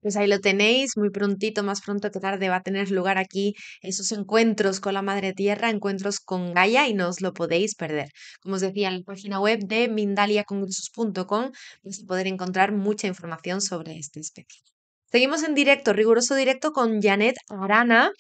Pues 0.06 0.18
ahí 0.18 0.28
lo 0.28 0.40
tenéis, 0.40 0.98
muy 0.98 1.10
prontito, 1.10 1.64
más 1.64 1.82
pronto 1.82 2.12
que 2.12 2.20
tarde 2.20 2.48
va 2.48 2.58
a 2.58 2.62
tener 2.62 2.92
lugar 2.92 3.18
aquí 3.18 3.56
esos 3.82 4.12
encuentros 4.12 4.80
con 4.80 4.94
la 4.94 5.02
Madre 5.02 5.34
Tierra, 5.34 5.72
encuentros 5.72 6.20
con 6.20 6.54
Gaia 6.54 6.88
y 6.88 6.94
no 6.94 7.10
os 7.10 7.22
lo 7.22 7.34
podéis 7.34 7.74
perder. 7.74 8.10
Como 8.40 8.54
os 8.54 8.62
decía, 8.62 8.90
en 8.90 8.98
la 9.00 9.04
página 9.04 9.40
web 9.40 9.62
de 9.66 9.88
mindaliacongresos.com 9.88 11.50
vais 11.84 12.04
a 12.04 12.06
poder 12.06 12.28
encontrar 12.28 12.72
mucha 12.72 13.08
información 13.08 13.62
sobre 13.62 13.98
este 13.98 14.20
especie. 14.20 14.62
Seguimos 15.12 15.42
en 15.42 15.56
directo, 15.56 15.92
riguroso 15.92 16.36
directo 16.36 16.72
con 16.72 17.02
Janet 17.02 17.38
Arana, 17.50 18.12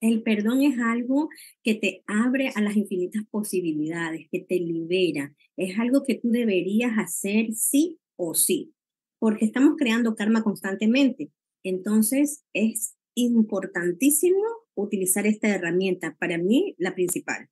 El 0.00 0.22
perdón 0.22 0.62
es 0.62 0.78
algo 0.80 1.28
que 1.62 1.76
te 1.76 2.02
abre 2.06 2.50
a 2.54 2.60
las 2.60 2.76
infinitas 2.76 3.22
posibilidades, 3.30 4.26
que 4.32 4.40
te 4.40 4.56
libera. 4.56 5.32
Es 5.56 5.78
algo 5.78 6.02
que 6.02 6.16
tú 6.16 6.30
deberías 6.30 6.92
hacer 6.98 7.52
sí 7.52 8.00
o 8.16 8.34
sí, 8.34 8.74
porque 9.20 9.44
estamos 9.44 9.76
creando 9.78 10.16
karma 10.16 10.42
constantemente. 10.42 11.30
Entonces 11.62 12.44
es 12.52 12.96
importantísimo 13.14 14.42
utilizar 14.74 15.26
esta 15.26 15.48
herramienta, 15.48 16.16
para 16.18 16.38
mí 16.38 16.74
la 16.78 16.94
principal. 16.94 17.48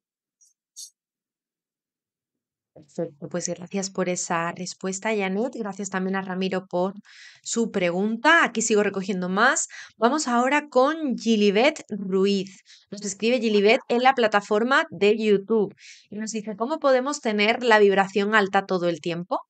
Perfecto, 2.80 3.28
pues 3.28 3.48
gracias 3.48 3.90
por 3.90 4.08
esa 4.08 4.52
respuesta, 4.52 5.10
Janet. 5.14 5.54
Gracias 5.54 5.90
también 5.90 6.16
a 6.16 6.22
Ramiro 6.22 6.66
por 6.66 6.94
su 7.42 7.70
pregunta. 7.70 8.44
Aquí 8.44 8.62
sigo 8.62 8.82
recogiendo 8.82 9.28
más. 9.28 9.68
Vamos 9.98 10.28
ahora 10.28 10.68
con 10.68 11.18
Gilibet 11.18 11.84
Ruiz. 11.90 12.62
Nos 12.90 13.02
escribe 13.02 13.40
Gilibet 13.40 13.80
en 13.88 14.02
la 14.02 14.14
plataforma 14.14 14.86
de 14.90 15.16
YouTube 15.18 15.74
y 16.10 16.16
nos 16.16 16.32
dice, 16.32 16.56
¿cómo 16.56 16.78
podemos 16.78 17.20
tener 17.20 17.62
la 17.62 17.78
vibración 17.78 18.34
alta 18.34 18.66
todo 18.66 18.88
el 18.88 19.00
tiempo? 19.00 19.49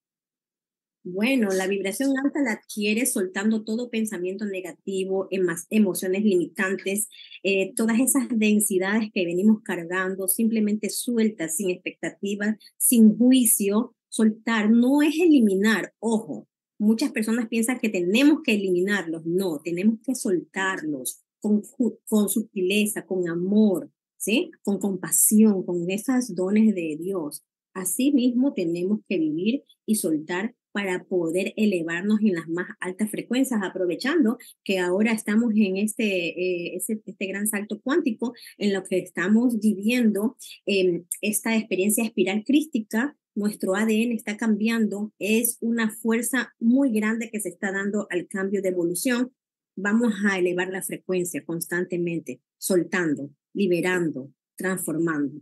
Bueno, 1.02 1.48
la 1.50 1.66
vibración 1.66 2.12
alta 2.22 2.42
la 2.42 2.52
adquieres 2.52 3.14
soltando 3.14 3.64
todo 3.64 3.88
pensamiento 3.88 4.44
negativo, 4.44 5.28
emociones 5.70 6.24
limitantes, 6.24 7.08
eh, 7.42 7.72
todas 7.74 7.98
esas 8.00 8.28
densidades 8.30 9.10
que 9.12 9.24
venimos 9.24 9.62
cargando, 9.62 10.28
simplemente 10.28 10.90
sueltas, 10.90 11.56
sin 11.56 11.70
expectativas, 11.70 12.56
sin 12.76 13.16
juicio. 13.16 13.94
Soltar 14.10 14.70
no 14.70 15.00
es 15.00 15.18
eliminar, 15.18 15.94
ojo, 16.00 16.46
muchas 16.78 17.12
personas 17.12 17.48
piensan 17.48 17.78
que 17.78 17.88
tenemos 17.88 18.40
que 18.44 18.54
eliminarlos, 18.54 19.24
no, 19.24 19.60
tenemos 19.64 20.00
que 20.04 20.14
soltarlos 20.14 21.22
con, 21.40 21.62
con 22.08 22.28
sutileza, 22.28 23.06
con 23.06 23.26
amor, 23.26 23.90
¿sí? 24.18 24.50
Con 24.62 24.78
compasión, 24.78 25.64
con 25.64 25.88
esos 25.90 26.34
dones 26.34 26.74
de 26.74 26.98
Dios. 27.00 27.42
Así 27.72 28.12
mismo 28.12 28.52
tenemos 28.52 29.00
que 29.08 29.18
vivir 29.18 29.62
y 29.86 29.94
soltar 29.94 30.54
para 30.72 31.04
poder 31.04 31.52
elevarnos 31.56 32.20
en 32.20 32.34
las 32.34 32.48
más 32.48 32.68
altas 32.80 33.10
frecuencias, 33.10 33.60
aprovechando 33.62 34.38
que 34.64 34.78
ahora 34.78 35.12
estamos 35.12 35.52
en 35.56 35.76
este, 35.76 36.04
eh, 36.04 36.76
este, 36.76 37.26
gran 37.26 37.46
salto 37.46 37.80
cuántico 37.80 38.34
en 38.58 38.72
lo 38.72 38.84
que 38.84 38.98
estamos 38.98 39.58
viviendo 39.60 40.36
em, 40.66 41.04
esta 41.20 41.56
experiencia 41.56 42.04
espiral 42.04 42.44
crística. 42.44 43.16
Nuestro 43.34 43.74
ADN 43.74 44.12
está 44.12 44.36
cambiando, 44.36 45.12
es 45.18 45.58
una 45.60 45.90
fuerza 45.90 46.52
muy 46.58 46.92
grande 46.92 47.30
que 47.30 47.40
se 47.40 47.48
está 47.48 47.72
dando 47.72 48.06
al 48.10 48.26
cambio 48.28 48.60
de 48.62 48.68
evolución. 48.70 49.32
Vamos 49.76 50.12
a 50.28 50.38
elevar 50.38 50.68
la 50.68 50.82
frecuencia 50.82 51.44
constantemente, 51.44 52.40
soltando, 52.58 53.30
liberando, 53.54 54.32
transformando. 54.56 55.40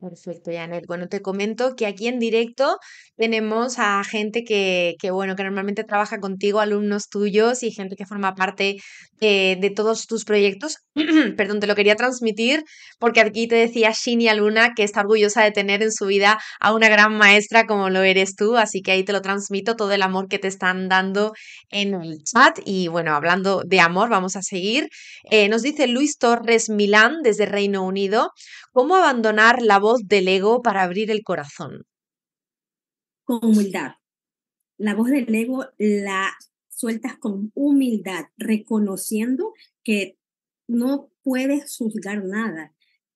Perfecto, 0.00 0.50
Janet. 0.50 0.86
Bueno, 0.86 1.08
te 1.08 1.20
comento 1.20 1.76
que 1.76 1.84
aquí 1.86 2.08
en 2.08 2.18
directo 2.18 2.78
tenemos 3.16 3.78
a 3.78 4.02
gente 4.02 4.44
que, 4.44 4.94
que, 4.98 5.10
bueno, 5.10 5.36
que 5.36 5.44
normalmente 5.44 5.84
trabaja 5.84 6.20
contigo, 6.20 6.60
alumnos 6.60 7.10
tuyos 7.10 7.62
y 7.62 7.70
gente 7.70 7.96
que 7.96 8.06
forma 8.06 8.34
parte 8.34 8.78
de, 9.20 9.72
todos 9.76 10.06
tus 10.06 10.24
proyectos. 10.24 10.78
Perdón, 11.36 11.60
te 11.60 11.66
lo 11.66 11.74
quería 11.74 11.96
transmitir 11.96 12.64
porque 12.98 13.20
aquí 13.20 13.46
te 13.46 13.56
decía 13.56 13.92
Shini 13.92 14.32
Luna 14.34 14.72
que 14.74 14.82
está 14.82 15.00
orgullosa 15.00 15.42
de 15.42 15.50
tener 15.50 15.82
en 15.82 15.92
su 15.92 16.06
vida 16.06 16.38
a 16.60 16.72
una 16.72 16.88
gran 16.88 17.16
maestra 17.16 17.66
como 17.66 17.90
lo 17.90 18.02
eres 18.02 18.34
tú, 18.36 18.56
así 18.56 18.80
que 18.80 18.92
ahí 18.92 19.04
te 19.04 19.12
lo 19.12 19.20
transmito, 19.20 19.76
todo 19.76 19.92
el 19.92 20.02
amor 20.02 20.28
que 20.28 20.38
te 20.38 20.48
están 20.48 20.88
dando 20.88 21.32
en 21.68 21.94
el 21.94 22.22
chat. 22.24 22.58
Y 22.64 22.88
bueno, 22.88 23.14
hablando 23.14 23.62
de 23.66 23.80
amor, 23.80 24.08
vamos 24.08 24.36
a 24.36 24.42
seguir. 24.42 24.88
Eh, 25.30 25.48
nos 25.48 25.62
dice 25.62 25.86
Luis 25.86 26.16
Torres 26.16 26.70
Milán 26.70 27.18
desde 27.22 27.44
Reino 27.44 27.84
Unido, 27.84 28.30
¿cómo 28.72 28.96
abandonar 28.96 29.60
la 29.60 29.78
voz 29.78 29.89
del 29.98 30.28
ego 30.28 30.62
para 30.62 30.82
abrir 30.82 31.10
el 31.10 31.22
corazón? 31.22 31.84
Con 33.24 33.44
humildad. 33.44 33.92
La 34.78 34.94
voz 34.94 35.10
del 35.10 35.34
ego 35.34 35.66
la 35.78 36.32
sueltas 36.80 37.18
con 37.18 37.52
humildad, 37.54 38.24
reconociendo 38.38 39.52
que 39.84 40.16
no 40.66 41.10
puedes 41.22 41.76
juzgar 41.76 42.24
nada. 42.24 42.74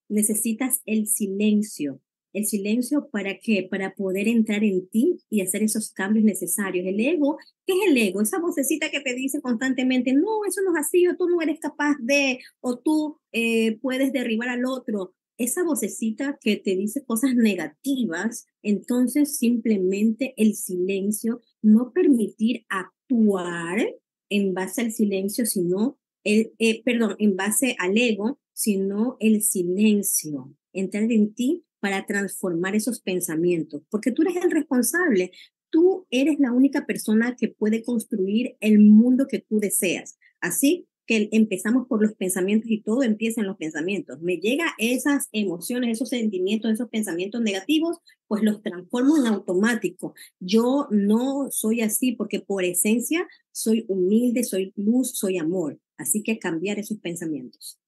Necesitas 0.09 0.83
el 0.85 1.07
silencio. 1.07 2.01
El 2.35 2.47
silencio 2.47 3.09
para 3.11 3.39
qué? 3.39 3.67
Para 3.71 3.95
poder 3.95 4.27
entrar 4.27 4.65
en 4.65 4.89
ti 4.89 5.19
y 5.31 5.41
hacer 5.41 5.63
esos 5.63 5.93
cambios 5.93 6.25
necesarios. 6.25 6.85
El 6.87 6.99
ego, 7.01 7.39
¿qué 7.65 7.75
es 7.75 7.91
el 7.91 7.97
ego? 7.97 8.21
Esa 8.21 8.41
vocecita 8.41 8.91
que 8.91 9.01
te 9.01 9.15
dice 9.15 9.41
constantemente, 9.41 10.13
no, 10.13 10.45
eso 10.47 10.61
no 10.63 10.75
es 10.75 10.87
así, 10.87 11.07
o 11.07 11.17
tú 11.17 11.29
no 11.29 11.41
eres 11.41 11.61
capaz 11.61 11.97
de, 12.01 12.41
o 12.61 12.79
tú 12.79 13.19
eh, 13.33 13.79
puedes 13.81 14.13
derribar 14.13 14.49
al 14.49 14.67
otro. 14.67 15.15
Esa 15.37 15.65
vocecita 15.65 16.39
que 16.41 16.57
te 16.57 16.77
dice 16.77 17.05
cosas 17.05 17.35
negativas, 17.35 18.47
entonces 18.63 19.37
simplemente 19.37 20.35
el 20.37 20.55
silencio, 20.55 21.41
no 21.61 21.93
permitir 21.93 22.65
actuar 22.69 23.85
en 24.29 24.55
base 24.55 24.83
al 24.83 24.93
silencio, 24.93 25.45
sino 25.47 25.99
el, 26.23 26.53
eh, 26.59 26.83
perdón, 26.85 27.17
en 27.19 27.37
base 27.37 27.77
al 27.79 27.99
ego, 27.99 28.39
sino 28.53 29.17
el 29.21 29.43
silencio, 29.43 30.55
entrar 30.73 31.11
en 31.11 31.35
ti 31.35 31.65
para 31.81 32.07
transformar 32.07 32.75
esos 32.75 33.01
pensamientos, 33.01 33.83
porque 33.91 34.13
tú 34.13 34.23
eres 34.23 34.37
el 34.37 34.51
responsable, 34.51 35.33
tú 35.71 36.07
eres 36.11 36.39
la 36.39 36.53
única 36.53 36.87
persona 36.87 37.37
que 37.37 37.49
puede 37.49 37.83
construir 37.83 38.57
el 38.61 38.79
mundo 38.79 39.27
que 39.29 39.41
tú 39.41 39.59
deseas. 39.59 40.17
Así 40.41 40.87
que 41.07 41.29
empezamos 41.33 41.87
por 41.87 42.03
los 42.03 42.15
pensamientos 42.15 42.71
y 42.71 42.83
todo 42.83 43.03
empieza 43.03 43.41
en 43.41 43.47
los 43.47 43.57
pensamientos. 43.57 44.21
Me 44.21 44.39
llega 44.39 44.75
esas 44.79 45.29
emociones, 45.33 45.93
esos 45.93 46.09
sentimientos, 46.09 46.73
esos 46.73 46.89
pensamientos 46.89 47.41
negativos, 47.43 47.99
pues 48.27 48.43
los 48.43 48.63
transformo 48.63 49.17
en 49.17 49.27
automático. 49.27 50.15
Yo 50.41 50.89
no 50.91 51.49
soy 51.51 51.83
así 51.83 52.13
porque 52.13 52.41
por 52.41 52.65
esencia 52.65 53.27
soy 53.53 53.85
humilde, 53.89 54.45
soy 54.45 54.73
luz, 54.77 55.13
soy 55.15 55.39
amor. 55.39 55.79
Así 55.97 56.23
que 56.23 56.39
cambiar 56.39 56.79
esos 56.79 56.99
pensamientos. 56.99 57.79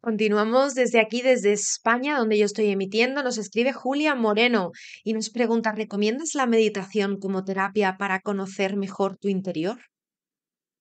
Continuamos 0.00 0.76
desde 0.76 1.00
aquí, 1.00 1.20
desde 1.20 1.52
España, 1.52 2.16
donde 2.16 2.38
yo 2.38 2.44
estoy 2.44 2.68
emitiendo. 2.68 3.24
Nos 3.24 3.38
escribe 3.38 3.72
Julia 3.72 4.14
Moreno 4.14 4.70
y 5.02 5.14
nos 5.14 5.30
pregunta, 5.30 5.72
¿recomiendas 5.72 6.36
la 6.36 6.46
meditación 6.46 7.18
como 7.18 7.44
terapia 7.44 7.96
para 7.98 8.20
conocer 8.20 8.76
mejor 8.76 9.16
tu 9.16 9.26
interior? 9.26 9.80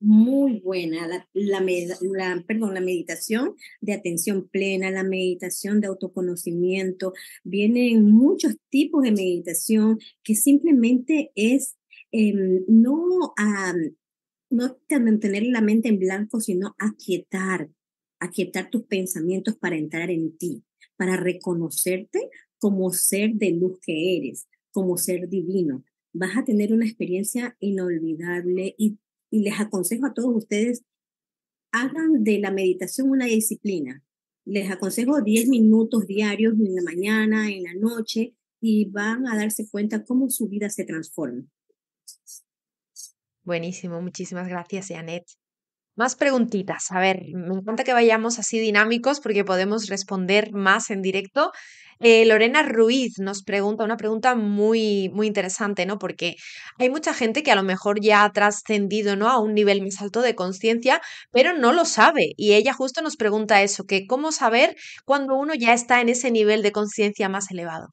Muy 0.07 0.59
buena, 0.59 1.07
la, 1.07 1.27
la, 1.33 2.43
perdón, 2.45 2.75
la 2.75 2.79
meditación 2.79 3.55
de 3.81 3.93
atención 3.93 4.47
plena, 4.47 4.91
la 4.91 5.03
meditación 5.03 5.81
de 5.81 5.87
autoconocimiento. 5.87 7.13
Vienen 7.43 8.11
muchos 8.11 8.55
tipos 8.69 9.01
de 9.01 9.11
meditación 9.11 9.97
que 10.23 10.35
simplemente 10.35 11.31
es 11.33 11.75
em, 12.11 12.63
no, 12.67 13.33
a 13.35 13.73
no 14.51 14.77
mantener 14.91 15.41
la 15.47 15.61
mente 15.61 15.89
en 15.89 15.97
blanco, 15.97 16.39
sino 16.39 16.75
aquietar, 16.77 17.71
aquietar 18.19 18.69
tus 18.69 18.83
pensamientos 18.83 19.57
para 19.57 19.75
entrar 19.75 20.11
en 20.11 20.37
ti, 20.37 20.63
para 20.97 21.17
reconocerte 21.17 22.29
como 22.59 22.91
ser 22.91 23.33
de 23.33 23.53
luz 23.53 23.79
que 23.81 24.17
eres, 24.17 24.47
como 24.69 24.97
ser 24.97 25.29
divino. 25.29 25.83
Vas 26.13 26.37
a 26.37 26.45
tener 26.45 26.73
una 26.73 26.85
experiencia 26.85 27.57
inolvidable 27.59 28.75
y, 28.77 28.99
y 29.35 29.41
les 29.41 29.59
aconsejo 29.59 30.05
a 30.05 30.13
todos 30.13 30.33
ustedes, 30.33 30.85
hagan 31.73 32.23
de 32.23 32.39
la 32.39 32.51
meditación 32.51 33.09
una 33.09 33.25
disciplina. 33.25 34.01
Les 34.45 34.71
aconsejo 34.71 35.21
10 35.21 35.49
minutos 35.49 36.07
diarios 36.07 36.53
en 36.53 36.73
la 36.73 36.81
mañana, 36.81 37.51
en 37.51 37.63
la 37.63 37.73
noche, 37.73 38.33
y 38.61 38.85
van 38.85 39.27
a 39.27 39.35
darse 39.35 39.67
cuenta 39.69 40.05
cómo 40.05 40.29
su 40.29 40.47
vida 40.47 40.69
se 40.69 40.85
transforma. 40.85 41.43
Buenísimo, 43.43 44.01
muchísimas 44.01 44.47
gracias, 44.47 44.87
Janet. 44.87 45.25
Más 45.97 46.15
preguntitas. 46.15 46.93
A 46.93 47.01
ver, 47.01 47.23
me 47.33 47.55
encanta 47.55 47.83
que 47.83 47.91
vayamos 47.91 48.39
así 48.39 48.57
dinámicos 48.57 49.19
porque 49.19 49.43
podemos 49.43 49.87
responder 49.87 50.53
más 50.53 50.89
en 50.91 51.01
directo. 51.01 51.51
Eh, 51.99 52.25
Lorena 52.25 52.63
Ruiz 52.63 53.19
nos 53.19 53.43
pregunta 53.43 53.83
una 53.83 53.97
pregunta 53.97 54.35
muy, 54.35 55.09
muy 55.13 55.27
interesante, 55.27 55.85
¿no? 55.85 55.97
Porque 55.97 56.35
hay 56.77 56.89
mucha 56.89 57.13
gente 57.13 57.43
que 57.43 57.51
a 57.51 57.55
lo 57.55 57.63
mejor 57.63 58.01
ya 58.01 58.23
ha 58.23 58.31
trascendido, 58.31 59.15
¿no? 59.15 59.29
A 59.29 59.39
un 59.39 59.53
nivel 59.53 59.81
más 59.81 60.01
alto 60.01 60.21
de 60.21 60.35
conciencia, 60.35 61.01
pero 61.31 61.53
no 61.53 61.73
lo 61.73 61.85
sabe. 61.85 62.33
Y 62.37 62.53
ella 62.53 62.73
justo 62.73 63.01
nos 63.01 63.15
pregunta 63.15 63.63
eso, 63.63 63.85
que 63.85 64.07
cómo 64.07 64.31
saber 64.31 64.75
cuando 65.05 65.35
uno 65.35 65.53
ya 65.55 65.73
está 65.73 66.01
en 66.01 66.09
ese 66.09 66.31
nivel 66.31 66.61
de 66.63 66.71
conciencia 66.71 67.29
más 67.29 67.51
elevado. 67.51 67.89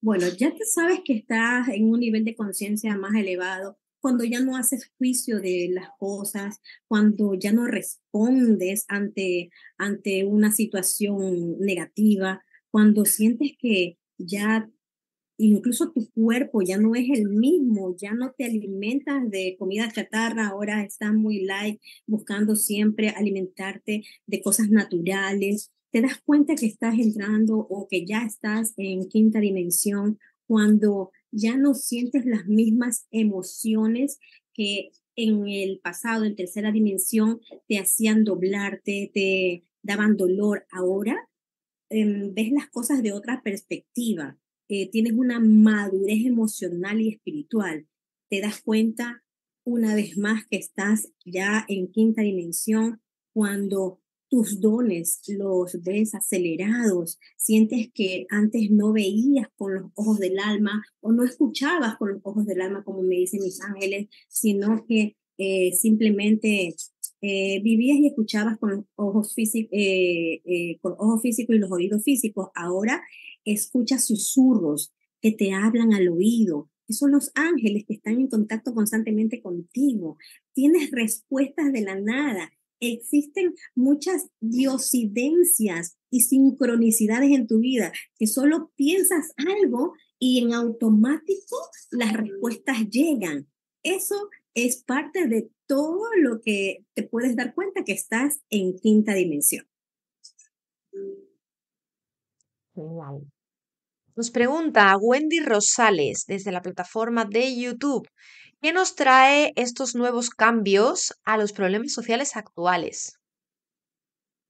Bueno, 0.00 0.26
ya 0.28 0.50
te 0.54 0.64
sabes 0.64 1.00
que 1.04 1.14
estás 1.14 1.68
en 1.68 1.90
un 1.90 2.00
nivel 2.00 2.24
de 2.24 2.34
conciencia 2.34 2.96
más 2.96 3.14
elevado 3.14 3.78
cuando 4.06 4.22
ya 4.22 4.40
no 4.40 4.56
haces 4.56 4.92
juicio 4.98 5.40
de 5.40 5.68
las 5.72 5.88
cosas, 5.98 6.60
cuando 6.86 7.34
ya 7.34 7.50
no 7.50 7.66
respondes 7.66 8.84
ante, 8.86 9.50
ante 9.78 10.24
una 10.24 10.52
situación 10.52 11.58
negativa, 11.58 12.44
cuando 12.70 13.04
sientes 13.04 13.52
que 13.58 13.98
ya 14.18 14.70
incluso 15.38 15.92
tu 15.92 16.10
cuerpo 16.12 16.62
ya 16.62 16.78
no 16.78 16.94
es 16.94 17.08
el 17.10 17.28
mismo, 17.28 17.94
ya 17.96 18.14
no 18.14 18.32
te 18.32 18.44
alimentas 18.44 19.30
de 19.30 19.56
comida 19.58 19.90
chatarra, 19.92 20.48
ahora 20.48 20.82
estás 20.82 21.12
muy 21.12 21.44
light, 21.44 21.80
buscando 22.06 22.56
siempre 22.56 23.10
alimentarte 23.10 24.02
de 24.26 24.42
cosas 24.42 24.70
naturales, 24.70 25.70
te 25.90 26.00
das 26.00 26.20
cuenta 26.24 26.54
que 26.54 26.66
estás 26.66 26.98
entrando 26.98 27.56
o 27.56 27.86
que 27.88 28.06
ya 28.06 28.22
estás 28.24 28.74
en 28.76 29.08
quinta 29.08 29.40
dimensión 29.40 30.18
cuando 30.46 31.10
ya 31.30 31.56
no 31.56 31.74
sientes 31.74 32.24
las 32.24 32.46
mismas 32.46 33.06
emociones 33.10 34.18
que 34.54 34.90
en 35.16 35.48
el 35.48 35.80
pasado, 35.80 36.24
en 36.24 36.36
tercera 36.36 36.70
dimensión, 36.72 37.40
te 37.68 37.78
hacían 37.78 38.24
doblarte, 38.24 39.10
te 39.12 39.64
daban 39.82 40.16
dolor. 40.16 40.66
Ahora 40.70 41.16
em, 41.90 42.34
ves 42.34 42.52
las 42.52 42.68
cosas 42.70 43.02
de 43.02 43.12
otra 43.12 43.42
perspectiva, 43.42 44.38
eh, 44.68 44.90
tienes 44.90 45.12
una 45.12 45.38
madurez 45.40 46.26
emocional 46.26 47.00
y 47.00 47.10
espiritual, 47.10 47.86
te 48.28 48.40
das 48.40 48.60
cuenta 48.62 49.22
una 49.64 49.94
vez 49.94 50.16
más 50.16 50.46
que 50.46 50.56
estás 50.56 51.08
ya 51.24 51.64
en 51.68 51.90
quinta 51.90 52.22
dimensión 52.22 53.00
cuando 53.32 54.00
tus 54.28 54.60
dones 54.60 55.20
los 55.28 55.82
ves 55.82 56.14
acelerados, 56.14 57.18
sientes 57.36 57.88
que 57.94 58.26
antes 58.30 58.70
no 58.70 58.92
veías 58.92 59.48
con 59.56 59.74
los 59.74 59.90
ojos 59.94 60.18
del 60.18 60.38
alma 60.38 60.84
o 61.00 61.12
no 61.12 61.24
escuchabas 61.24 61.96
con 61.96 62.12
los 62.12 62.20
ojos 62.24 62.46
del 62.46 62.60
alma, 62.60 62.82
como 62.84 63.02
me 63.02 63.16
dicen 63.16 63.40
mis 63.42 63.60
ángeles, 63.62 64.08
sino 64.28 64.84
que 64.86 65.16
eh, 65.38 65.72
simplemente 65.72 66.74
eh, 67.20 67.60
vivías 67.62 67.98
y 67.98 68.06
escuchabas 68.06 68.58
con 68.58 68.70
los 68.70 68.84
ojos 68.96 69.34
físicos, 69.34 69.70
eh, 69.72 70.78
con 70.80 70.92
ojos 70.92 71.22
físicos 71.22 71.56
y 71.56 71.58
los 71.58 71.72
oídos 71.72 72.02
físicos. 72.02 72.48
Ahora 72.54 73.02
escuchas 73.44 74.06
susurros 74.06 74.92
que 75.20 75.32
te 75.32 75.52
hablan 75.52 75.94
al 75.94 76.08
oído, 76.08 76.70
que 76.86 76.92
son 76.92 77.12
los 77.12 77.30
ángeles 77.34 77.84
que 77.86 77.94
están 77.94 78.14
en 78.14 78.28
contacto 78.28 78.74
constantemente 78.74 79.40
contigo. 79.42 80.18
Tienes 80.52 80.90
respuestas 80.90 81.72
de 81.72 81.80
la 81.80 81.98
nada 81.98 82.52
existen 82.80 83.54
muchas 83.74 84.28
diosidencias 84.40 85.96
y 86.10 86.20
sincronicidades 86.20 87.30
en 87.32 87.46
tu 87.46 87.60
vida, 87.60 87.92
que 88.18 88.26
solo 88.26 88.70
piensas 88.76 89.32
algo 89.36 89.94
y 90.18 90.42
en 90.42 90.52
automático 90.54 91.56
las 91.90 92.12
respuestas 92.12 92.88
llegan. 92.90 93.48
Eso 93.82 94.28
es 94.54 94.82
parte 94.82 95.26
de 95.28 95.50
todo 95.66 96.08
lo 96.20 96.40
que 96.40 96.84
te 96.94 97.02
puedes 97.02 97.36
dar 97.36 97.54
cuenta 97.54 97.84
que 97.84 97.92
estás 97.92 98.40
en 98.50 98.78
quinta 98.78 99.14
dimensión. 99.14 99.66
Nos 104.14 104.30
pregunta 104.30 104.96
Wendy 104.98 105.40
Rosales 105.40 106.24
desde 106.26 106.52
la 106.52 106.62
plataforma 106.62 107.24
de 107.24 107.56
YouTube. 107.56 108.08
¿Qué 108.60 108.72
nos 108.72 108.94
trae 108.94 109.52
estos 109.56 109.94
nuevos 109.94 110.30
cambios 110.30 111.14
a 111.24 111.36
los 111.36 111.52
problemas 111.52 111.92
sociales 111.92 112.36
actuales? 112.36 113.18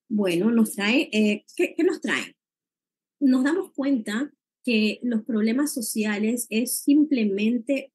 Bueno, 0.08 0.50
nos 0.50 0.72
trae, 0.72 1.08
eh, 1.12 1.44
¿qué, 1.56 1.74
¿qué 1.76 1.82
nos 1.82 2.00
trae? 2.00 2.36
Nos 3.20 3.44
damos 3.44 3.72
cuenta 3.72 4.32
que 4.64 5.00
los 5.02 5.24
problemas 5.24 5.72
sociales 5.72 6.46
es 6.50 6.78
simplemente 6.78 7.92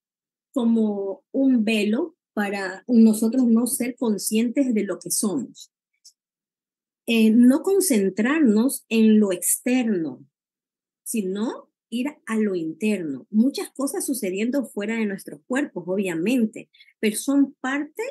como 0.53 1.23
un 1.31 1.63
velo 1.63 2.15
para 2.33 2.83
nosotros 2.87 3.45
no 3.45 3.67
ser 3.67 3.95
conscientes 3.95 4.73
de 4.73 4.83
lo 4.83 4.99
que 4.99 5.11
somos. 5.11 5.71
Eh, 7.07 7.31
no 7.31 7.61
concentrarnos 7.61 8.85
en 8.89 9.19
lo 9.19 9.31
externo, 9.31 10.25
sino 11.03 11.69
ir 11.89 12.07
a 12.25 12.37
lo 12.37 12.55
interno. 12.55 13.27
Muchas 13.29 13.69
cosas 13.71 14.05
sucediendo 14.05 14.65
fuera 14.65 14.95
de 14.95 15.05
nuestros 15.05 15.41
cuerpos, 15.45 15.83
obviamente, 15.87 16.69
pero 16.99 17.17
son 17.17 17.53
parte 17.59 18.01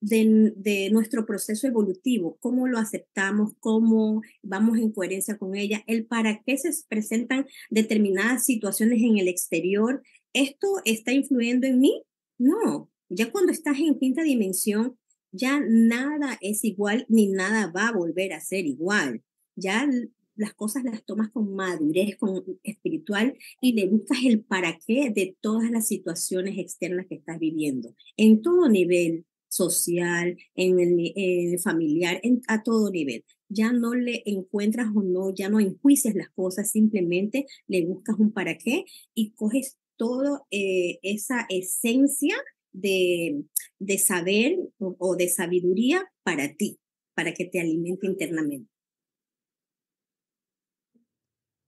de, 0.00 0.90
nuestro 0.92 1.24
proceso 1.24 1.66
evolutivo, 1.66 2.36
cómo 2.40 2.68
lo 2.68 2.78
aceptamos, 2.78 3.54
cómo 3.60 4.22
vamos 4.42 4.78
en 4.78 4.92
coherencia 4.92 5.38
con 5.38 5.54
ella, 5.54 5.82
el 5.86 6.06
para 6.06 6.42
qué 6.42 6.58
se 6.58 6.70
presentan 6.88 7.46
determinadas 7.70 8.44
situaciones 8.44 9.00
en 9.02 9.18
el 9.18 9.28
exterior. 9.28 10.02
¿Esto 10.34 10.82
está 10.84 11.12
influyendo 11.12 11.66
en 11.66 11.80
mí? 11.80 12.02
No, 12.36 12.90
ya 13.14 13.30
cuando 13.30 13.52
estás 13.52 13.78
en 13.78 13.98
quinta 13.98 14.22
dimensión, 14.22 14.98
ya 15.32 15.60
nada 15.66 16.38
es 16.40 16.64
igual 16.64 17.06
ni 17.08 17.28
nada 17.28 17.72
va 17.74 17.88
a 17.88 17.92
volver 17.92 18.32
a 18.32 18.40
ser 18.40 18.66
igual. 18.66 19.22
Ya 19.56 19.88
las 20.36 20.54
cosas 20.54 20.84
las 20.84 21.04
tomas 21.04 21.30
con 21.30 21.54
madurez, 21.54 22.16
con 22.16 22.44
espiritual 22.62 23.36
y 23.60 23.72
le 23.72 23.86
buscas 23.88 24.18
el 24.24 24.42
para 24.42 24.78
qué 24.84 25.10
de 25.10 25.36
todas 25.40 25.70
las 25.70 25.86
situaciones 25.86 26.58
externas 26.58 27.06
que 27.08 27.16
estás 27.16 27.38
viviendo, 27.38 27.94
en 28.16 28.42
todo 28.42 28.68
nivel 28.68 29.26
social, 29.48 30.36
en 30.56 30.80
el, 30.80 31.58
familiar, 31.60 32.18
en, 32.22 32.42
a 32.48 32.62
todo 32.62 32.90
nivel. 32.90 33.24
Ya 33.48 33.72
no 33.72 33.94
le 33.94 34.22
encuentras 34.26 34.88
o 34.94 35.02
no, 35.02 35.32
ya 35.32 35.48
no 35.48 35.60
enjuicias 35.60 36.16
las 36.16 36.30
cosas, 36.30 36.70
simplemente 36.70 37.46
le 37.68 37.84
buscas 37.86 38.18
un 38.18 38.32
para 38.32 38.58
qué 38.58 38.84
y 39.14 39.30
coges 39.30 39.78
toda 39.96 40.42
eh, 40.50 40.98
esa 41.02 41.46
esencia 41.48 42.34
de, 42.74 43.44
de 43.78 43.98
saber 43.98 44.58
o 44.78 45.16
de 45.16 45.28
sabiduría 45.28 46.04
para 46.22 46.54
ti, 46.54 46.78
para 47.14 47.32
que 47.32 47.46
te 47.46 47.60
alimente 47.60 48.06
internamente. 48.06 48.68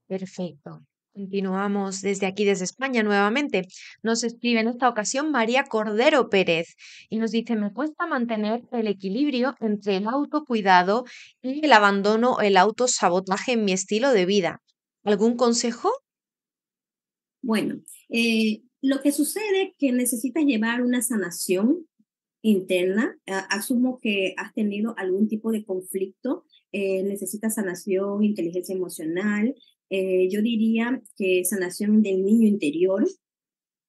Perfecto. 0.07 0.83
Continuamos 1.17 2.03
desde 2.03 2.27
aquí, 2.27 2.45
desde 2.45 2.65
España, 2.65 3.03
nuevamente. 3.03 3.67
Nos 4.03 4.23
escribe 4.23 4.61
en 4.61 4.69
esta 4.69 4.87
ocasión 4.87 5.31
María 5.31 5.65
Cordero 5.65 6.29
Pérez 6.29 6.77
y 7.09 7.17
nos 7.17 7.31
dice, 7.31 7.57
me 7.57 7.73
cuesta 7.73 8.07
mantener 8.07 8.63
el 8.71 8.87
equilibrio 8.87 9.55
entre 9.61 9.97
el 9.97 10.09
autocuidado 10.09 11.05
y 11.41 11.65
el 11.65 11.73
abandono 11.73 12.33
o 12.33 12.41
el 12.43 12.59
autosabotaje 12.59 13.53
en 13.53 13.65
mi 13.65 13.73
estilo 13.73 14.13
de 14.13 14.27
vida. 14.27 14.61
¿Algún 15.05 15.37
consejo? 15.37 15.91
Bueno, 17.41 17.77
eh, 18.11 18.61
lo 18.87 19.03
que 19.03 19.13
sucede 19.13 19.63
es 19.63 19.71
que 19.79 19.93
necesitas 19.93 20.45
llevar 20.45 20.83
una 20.83 21.03
sanación 21.03 21.87
interna. 22.43 23.19
asumo 23.27 23.99
que 24.01 24.35
has 24.37 24.55
tenido 24.55 24.95
algún 24.97 25.29
tipo 25.29 25.51
de 25.51 25.65
conflicto, 25.65 26.45
eh, 26.73 27.03
necesitas 27.03 27.55
sanación, 27.55 28.23
inteligencia 28.23 28.75
emocional, 28.75 29.55
eh, 29.89 30.29
yo 30.31 30.43
diría 30.43 31.01
que 31.17 31.45
sanación 31.45 32.03
del 32.03 32.25
niño 32.25 32.49
interior 32.49 33.07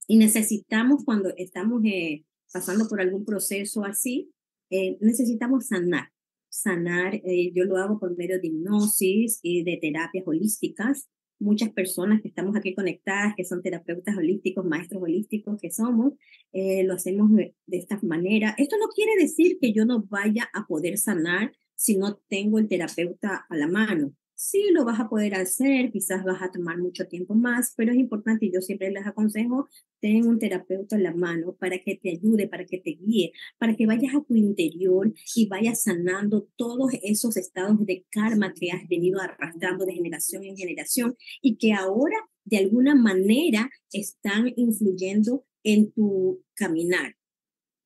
y 0.07 0.17
necesitamos 0.17 1.03
cuando 1.03 1.33
estamos 1.37 1.81
eh, 1.85 2.23
pasando 2.53 2.87
por 2.87 3.01
algún 3.01 3.25
proceso 3.25 3.83
así, 3.83 4.31
eh, 4.69 4.97
necesitamos 5.01 5.67
sanar. 5.67 6.11
Sanar, 6.49 7.21
yo 7.53 7.65
lo 7.65 7.77
hago 7.77 7.99
por 7.99 8.17
medio 8.17 8.39
de 8.39 8.47
hipnosis 8.47 9.39
y 9.43 9.63
de 9.63 9.77
terapias 9.77 10.25
holísticas. 10.25 11.07
Muchas 11.39 11.69
personas 11.69 12.21
que 12.21 12.27
estamos 12.29 12.55
aquí 12.55 12.73
conectadas, 12.73 13.33
que 13.35 13.45
son 13.45 13.61
terapeutas 13.61 14.17
holísticos, 14.17 14.65
maestros 14.65 15.03
holísticos 15.03 15.59
que 15.61 15.71
somos, 15.71 16.13
lo 16.53 16.93
hacemos 16.93 17.29
de 17.31 17.53
esta 17.69 17.99
manera. 18.01 18.55
Esto 18.57 18.75
no 18.79 18.87
quiere 18.87 19.11
decir 19.19 19.59
que 19.61 19.71
yo 19.71 19.85
no 19.85 20.03
vaya 20.09 20.49
a 20.53 20.65
poder 20.65 20.97
sanar 20.97 21.51
si 21.75 21.95
no 21.95 22.17
tengo 22.27 22.57
el 22.57 22.67
terapeuta 22.67 23.45
a 23.47 23.55
la 23.55 23.67
mano 23.67 24.13
Sí, 24.39 24.69
lo 24.71 24.85
vas 24.85 24.99
a 24.99 25.09
poder 25.09 25.33
hacer, 25.33 25.91
quizás 25.91 26.23
vas 26.23 26.43
a 26.43 26.51
tomar 26.51 26.77
mucho 26.77 27.07
tiempo 27.07 27.33
más, 27.33 27.73
pero 27.75 27.91
es 27.91 27.97
importante 27.97 28.45
y 28.45 28.51
yo 28.51 28.61
siempre 28.61 28.91
les 28.91 29.07
aconsejo, 29.07 29.67
ten 29.99 30.27
un 30.27 30.37
terapeuta 30.37 30.95
en 30.95 31.01
la 31.01 31.13
mano 31.15 31.55
para 31.55 31.79
que 31.79 31.95
te 31.95 32.11
ayude, 32.11 32.47
para 32.47 32.63
que 32.63 32.77
te 32.77 32.91
guíe, 32.91 33.31
para 33.57 33.75
que 33.75 33.87
vayas 33.87 34.13
a 34.13 34.23
tu 34.23 34.35
interior 34.35 35.11
y 35.35 35.47
vayas 35.47 35.81
sanando 35.81 36.47
todos 36.55 36.91
esos 37.01 37.35
estados 37.35 37.83
de 37.83 38.05
karma 38.11 38.53
que 38.53 38.69
has 38.71 38.87
venido 38.87 39.19
arrastrando 39.19 39.85
de 39.85 39.93
generación 39.93 40.43
en 40.43 40.55
generación 40.55 41.17
y 41.41 41.57
que 41.57 41.73
ahora 41.73 42.17
de 42.45 42.57
alguna 42.57 42.93
manera 42.93 43.71
están 43.91 44.53
influyendo 44.55 45.45
en 45.63 45.91
tu 45.91 46.43
caminar 46.53 47.15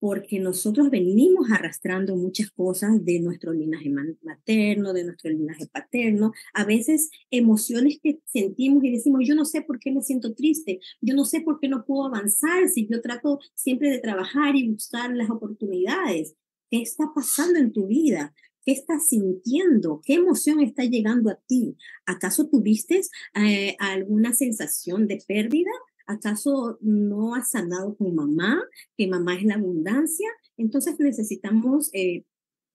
porque 0.01 0.39
nosotros 0.39 0.89
venimos 0.89 1.51
arrastrando 1.51 2.15
muchas 2.15 2.49
cosas 2.49 3.05
de 3.05 3.19
nuestro 3.19 3.53
linaje 3.53 3.87
materno, 4.23 4.93
de 4.93 5.03
nuestro 5.03 5.29
linaje 5.29 5.67
paterno, 5.67 6.33
a 6.55 6.65
veces 6.65 7.11
emociones 7.29 7.99
que 8.01 8.19
sentimos 8.25 8.83
y 8.83 8.91
decimos, 8.91 9.21
yo 9.27 9.35
no 9.35 9.45
sé 9.45 9.61
por 9.61 9.77
qué 9.77 9.91
me 9.91 10.01
siento 10.01 10.33
triste, 10.33 10.79
yo 11.01 11.13
no 11.13 11.23
sé 11.23 11.41
por 11.41 11.59
qué 11.59 11.69
no 11.69 11.85
puedo 11.85 12.07
avanzar 12.07 12.67
si 12.67 12.87
yo 12.87 12.99
trato 12.99 13.37
siempre 13.53 13.91
de 13.91 13.99
trabajar 13.99 14.55
y 14.55 14.69
buscar 14.69 15.15
las 15.15 15.29
oportunidades. 15.29 16.33
¿Qué 16.71 16.81
está 16.81 17.11
pasando 17.13 17.59
en 17.59 17.71
tu 17.71 17.85
vida? 17.85 18.33
¿Qué 18.65 18.71
estás 18.71 19.07
sintiendo? 19.07 20.01
¿Qué 20.03 20.15
emoción 20.15 20.61
está 20.61 20.83
llegando 20.83 21.29
a 21.29 21.39
ti? 21.45 21.77
¿Acaso 22.07 22.49
tuviste 22.49 23.01
eh, 23.35 23.75
alguna 23.77 24.33
sensación 24.33 25.07
de 25.07 25.19
pérdida? 25.27 25.69
¿Acaso 26.11 26.77
no 26.81 27.35
has 27.35 27.51
sanado 27.51 27.95
con 27.95 28.13
mamá? 28.13 28.61
Que 28.97 29.07
mamá 29.07 29.35
es 29.35 29.45
la 29.45 29.55
abundancia. 29.55 30.27
Entonces 30.57 30.99
necesitamos 30.99 31.89
eh, 31.93 32.25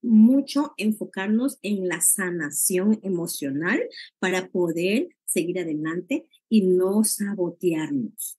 mucho 0.02 0.72
enfocarnos 0.76 1.58
en 1.62 1.86
la 1.88 2.00
sanación 2.00 2.98
emocional 3.02 3.80
para 4.18 4.48
poder 4.48 5.08
seguir 5.24 5.58
adelante 5.58 6.26
y 6.48 6.66
no 6.66 7.04
sabotearnos 7.04 8.38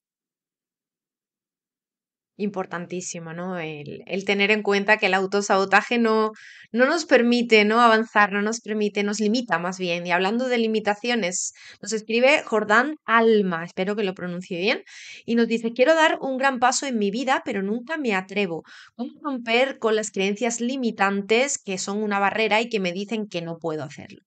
importantísimo, 2.38 3.34
¿no? 3.34 3.58
El, 3.58 4.24
tener 4.24 4.50
en 4.50 4.62
cuenta 4.62 4.96
que 4.96 5.06
el 5.06 5.14
autosabotaje 5.14 5.98
no, 5.98 6.32
no 6.72 6.86
nos 6.86 7.04
permite 7.04 7.64
¿no? 7.64 7.80
avanzar, 7.80 8.32
no 8.32 8.40
nos 8.40 8.60
permite, 8.60 9.02
nos 9.02 9.20
limita 9.20 9.58
más 9.58 9.78
bien. 9.78 10.06
Y 10.06 10.12
hablando 10.12 10.48
de 10.48 10.58
limitaciones, 10.58 11.52
nos 11.82 11.92
escribe 11.92 12.42
Jordán 12.44 12.96
Alma, 13.04 13.64
espero 13.64 13.96
que 13.96 14.04
lo 14.04 14.14
pronuncie 14.14 14.58
bien, 14.58 14.82
y 15.26 15.34
nos 15.34 15.48
dice, 15.48 15.72
quiero 15.72 15.94
dar 15.94 16.18
un 16.20 16.38
gran 16.38 16.58
paso 16.58 16.86
en 16.86 16.98
mi 16.98 17.10
vida, 17.10 17.42
pero 17.44 17.62
nunca 17.62 17.98
me 17.98 18.14
atrevo. 18.14 18.62
¿Cómo 18.94 19.12
romper 19.22 19.78
con 19.78 19.96
las 19.96 20.10
creencias 20.10 20.60
limitantes 20.60 21.58
que 21.58 21.76
son 21.76 22.02
una 22.02 22.18
barrera 22.18 22.60
y 22.60 22.68
que 22.68 22.80
me 22.80 22.92
dicen 22.92 23.26
que 23.28 23.42
no 23.42 23.58
puedo 23.58 23.82
hacerlo? 23.82 24.22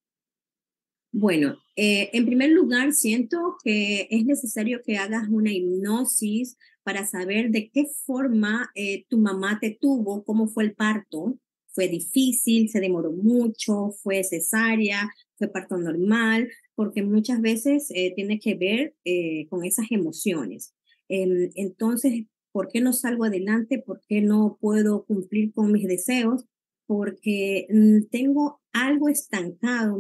Bueno, 1.14 1.58
eh, 1.76 2.10
en 2.14 2.26
primer 2.26 2.52
lugar, 2.52 2.94
siento 2.94 3.58
que 3.64 4.08
es 4.10 4.26
necesario 4.26 4.80
que 4.86 4.98
hagas 4.98 5.28
una 5.30 5.52
hipnosis 5.52 6.58
para 6.84 7.06
saber 7.06 7.52
de 7.52 7.70
qué 7.70 7.86
forma 8.06 8.70
eh, 8.76 9.06
tu 9.10 9.18
mamá 9.18 9.60
te 9.60 9.78
tuvo, 9.80 10.24
cómo 10.24 10.48
fue 10.48 10.64
el 10.66 10.76
parto. 10.76 11.38
Fue 11.74 11.88
difícil, 11.88 12.70
se 12.70 12.82
demoró 12.82 13.12
mucho, 13.12 13.92
fue 14.04 14.24
cesárea, 14.24 15.10
fue 15.38 15.48
parto 15.48 15.78
normal, 15.78 16.50
porque 16.76 17.02
muchas 17.02 17.40
veces 17.40 17.90
eh, 17.96 18.12
tiene 18.14 18.40
que 18.40 18.56
ver 18.56 18.94
eh, 19.06 19.48
con 19.50 19.64
esas 19.64 19.86
emociones. 19.90 20.74
Em, 21.08 21.50
entonces, 21.56 22.26
¿por 22.52 22.68
qué 22.68 22.82
no 22.82 22.92
salgo 22.92 23.24
adelante? 23.24 23.82
¿Por 23.86 24.02
qué 24.08 24.22
no 24.22 24.58
puedo 24.60 25.06
cumplir 25.06 25.54
con 25.54 25.72
mis 25.72 25.88
deseos? 25.88 26.46
Porque 26.88 27.68
mm, 27.70 28.10
tengo 28.12 28.60
algo 28.74 29.08
estancado, 29.08 29.98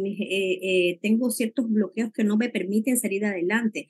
tengo 1.01 1.31
ciertos 1.31 1.69
bloqueos 1.69 2.11
que 2.11 2.23
no 2.23 2.37
me 2.37 2.49
permiten 2.49 2.97
salir 2.97 3.25
adelante 3.25 3.87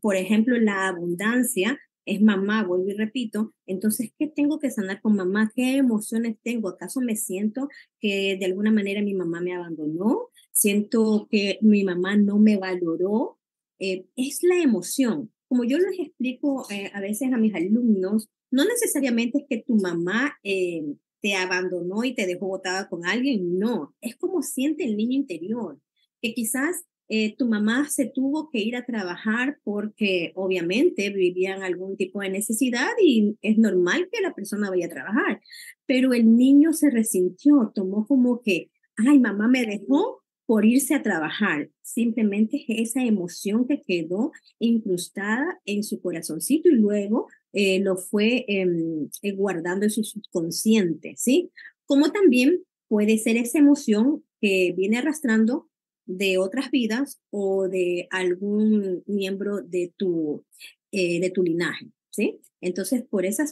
por 0.00 0.16
ejemplo, 0.16 0.58
la 0.58 0.88
abundancia 0.88 1.78
es 2.06 2.20
mamá, 2.20 2.64
vuelvo 2.64 2.88
y 2.88 2.94
repito, 2.94 3.52
entonces, 3.66 4.12
¿qué 4.18 4.26
tengo 4.26 4.58
que 4.58 4.70
sanar 4.70 5.00
con 5.00 5.16
mamá? 5.16 5.52
¿Qué 5.54 5.76
emociones 5.76 6.36
tengo? 6.42 6.68
¿Acaso 6.68 7.00
me 7.00 7.16
siento 7.16 7.68
que 8.00 8.36
de 8.38 8.46
alguna 8.46 8.72
manera 8.72 9.02
mi 9.02 9.14
mamá 9.14 9.40
me 9.40 9.54
abandonó? 9.54 10.28
¿Siento 10.52 11.28
que 11.30 11.58
mi 11.62 11.84
mamá 11.84 12.16
no 12.16 12.38
me 12.38 12.56
valoró? 12.56 13.38
Eh, 13.78 14.06
es 14.16 14.42
la 14.42 14.60
emoción. 14.60 15.32
Como 15.48 15.64
yo 15.64 15.78
les 15.78 15.98
explico 15.98 16.66
eh, 16.70 16.90
a 16.94 17.00
veces 17.00 17.32
a 17.32 17.38
mis 17.38 17.54
alumnos, 17.54 18.28
no 18.50 18.64
necesariamente 18.64 19.38
es 19.38 19.44
que 19.48 19.62
tu 19.64 19.76
mamá 19.76 20.36
eh, 20.42 20.82
te 21.20 21.34
abandonó 21.34 22.04
y 22.04 22.14
te 22.14 22.26
dejó 22.26 22.48
botada 22.48 22.88
con 22.88 23.06
alguien, 23.06 23.58
no, 23.58 23.94
es 24.00 24.16
como 24.16 24.42
siente 24.42 24.84
el 24.84 24.96
niño 24.96 25.16
interior, 25.16 25.78
que 26.20 26.34
quizás 26.34 26.84
eh, 27.12 27.34
tu 27.36 27.48
mamá 27.48 27.88
se 27.88 28.06
tuvo 28.06 28.50
que 28.50 28.60
ir 28.60 28.76
a 28.76 28.86
trabajar 28.86 29.58
porque 29.64 30.30
obviamente 30.36 31.10
vivían 31.10 31.64
algún 31.64 31.96
tipo 31.96 32.20
de 32.20 32.30
necesidad 32.30 32.88
y 33.02 33.36
es 33.42 33.58
normal 33.58 34.08
que 34.12 34.20
la 34.20 34.32
persona 34.32 34.70
vaya 34.70 34.86
a 34.86 34.90
trabajar, 34.90 35.40
pero 35.86 36.12
el 36.12 36.36
niño 36.36 36.72
se 36.72 36.88
resintió, 36.88 37.72
tomó 37.74 38.06
como 38.06 38.42
que, 38.42 38.70
ay, 38.96 39.18
mamá 39.18 39.48
me 39.48 39.66
dejó 39.66 40.22
por 40.46 40.64
irse 40.64 40.94
a 40.94 41.02
trabajar. 41.02 41.68
Simplemente 41.82 42.64
esa 42.68 43.02
emoción 43.02 43.66
que 43.66 43.82
quedó 43.82 44.30
incrustada 44.60 45.60
en 45.64 45.82
su 45.82 46.00
corazoncito 46.00 46.68
y 46.68 46.76
luego 46.76 47.26
eh, 47.52 47.80
lo 47.80 47.96
fue 47.96 48.44
em, 48.46 49.08
eh, 49.22 49.32
guardando 49.32 49.84
en 49.84 49.90
su 49.90 50.04
subconsciente, 50.04 51.14
¿sí? 51.16 51.50
Como 51.86 52.12
también 52.12 52.62
puede 52.86 53.18
ser 53.18 53.36
esa 53.36 53.58
emoción 53.58 54.22
que 54.40 54.72
viene 54.76 54.98
arrastrando 54.98 55.69
de 56.06 56.38
otras 56.38 56.70
vidas 56.70 57.20
o 57.30 57.68
de 57.68 58.08
algún 58.10 59.02
miembro 59.06 59.62
de 59.62 59.92
tu, 59.96 60.44
eh, 60.92 61.20
de 61.20 61.30
tu 61.30 61.42
linaje, 61.42 61.86
¿sí? 62.10 62.40
Entonces, 62.60 63.02
por 63.02 63.24
esa 63.24 63.44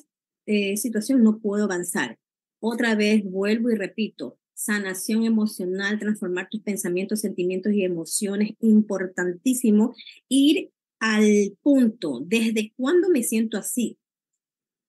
eh, 0.46 0.76
situación 0.76 1.22
no 1.22 1.38
puedo 1.38 1.64
avanzar. 1.64 2.18
Otra 2.60 2.94
vez 2.94 3.22
vuelvo 3.24 3.70
y 3.70 3.76
repito, 3.76 4.38
sanación 4.54 5.24
emocional, 5.24 6.00
transformar 6.00 6.48
tus 6.50 6.62
pensamientos, 6.62 7.20
sentimientos 7.20 7.72
y 7.72 7.84
emociones, 7.84 8.50
importantísimo. 8.60 9.94
Ir 10.28 10.72
al 10.98 11.56
punto, 11.62 12.20
¿desde 12.24 12.72
cuándo 12.76 13.08
me 13.08 13.22
siento 13.22 13.56
así? 13.56 13.98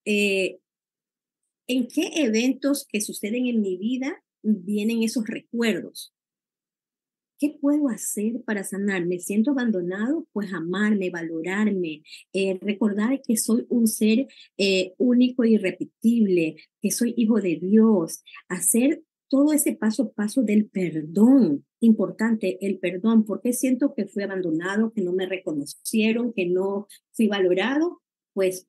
Eh, 0.06 0.60
¿En 1.68 1.88
qué 1.88 2.10
eventos 2.16 2.88
que 2.90 3.00
suceden 3.00 3.46
en 3.46 3.62
mi 3.62 3.78
vida 3.78 4.24
vienen 4.42 5.04
esos 5.04 5.28
recuerdos? 5.28 6.14
¿Qué 7.40 7.58
puedo 7.62 7.88
hacer 7.88 8.44
para 8.44 8.66
sanar? 8.66 9.06
¿Me 9.06 9.20
siento 9.20 9.52
abandonado? 9.52 10.28
Pues 10.34 10.52
amarme, 10.54 11.10
valorarme, 11.10 12.04
eh, 12.34 12.60
recordar 12.62 13.22
que 13.26 13.38
soy 13.38 13.66
un 13.70 13.88
ser 13.88 14.28
eh, 14.58 14.94
único 14.98 15.46
y 15.46 15.54
irrepetible, 15.54 16.58
que 16.82 16.92
soy 16.92 17.14
hijo 17.16 17.40
de 17.40 17.56
Dios, 17.56 18.24
hacer 18.50 19.04
todo 19.30 19.54
ese 19.54 19.74
paso 19.74 20.04
a 20.04 20.12
paso 20.12 20.42
del 20.42 20.70
perdón. 20.70 21.66
Importante, 21.80 22.58
el 22.66 22.80
perdón, 22.80 23.24
porque 23.24 23.54
siento 23.54 23.94
que 23.96 24.06
fui 24.06 24.24
abandonado, 24.24 24.92
que 24.92 25.02
no 25.02 25.14
me 25.14 25.26
reconocieron, 25.26 26.34
que 26.34 26.46
no 26.46 26.88
fui 27.14 27.30
valorado, 27.30 28.02
pues 28.34 28.68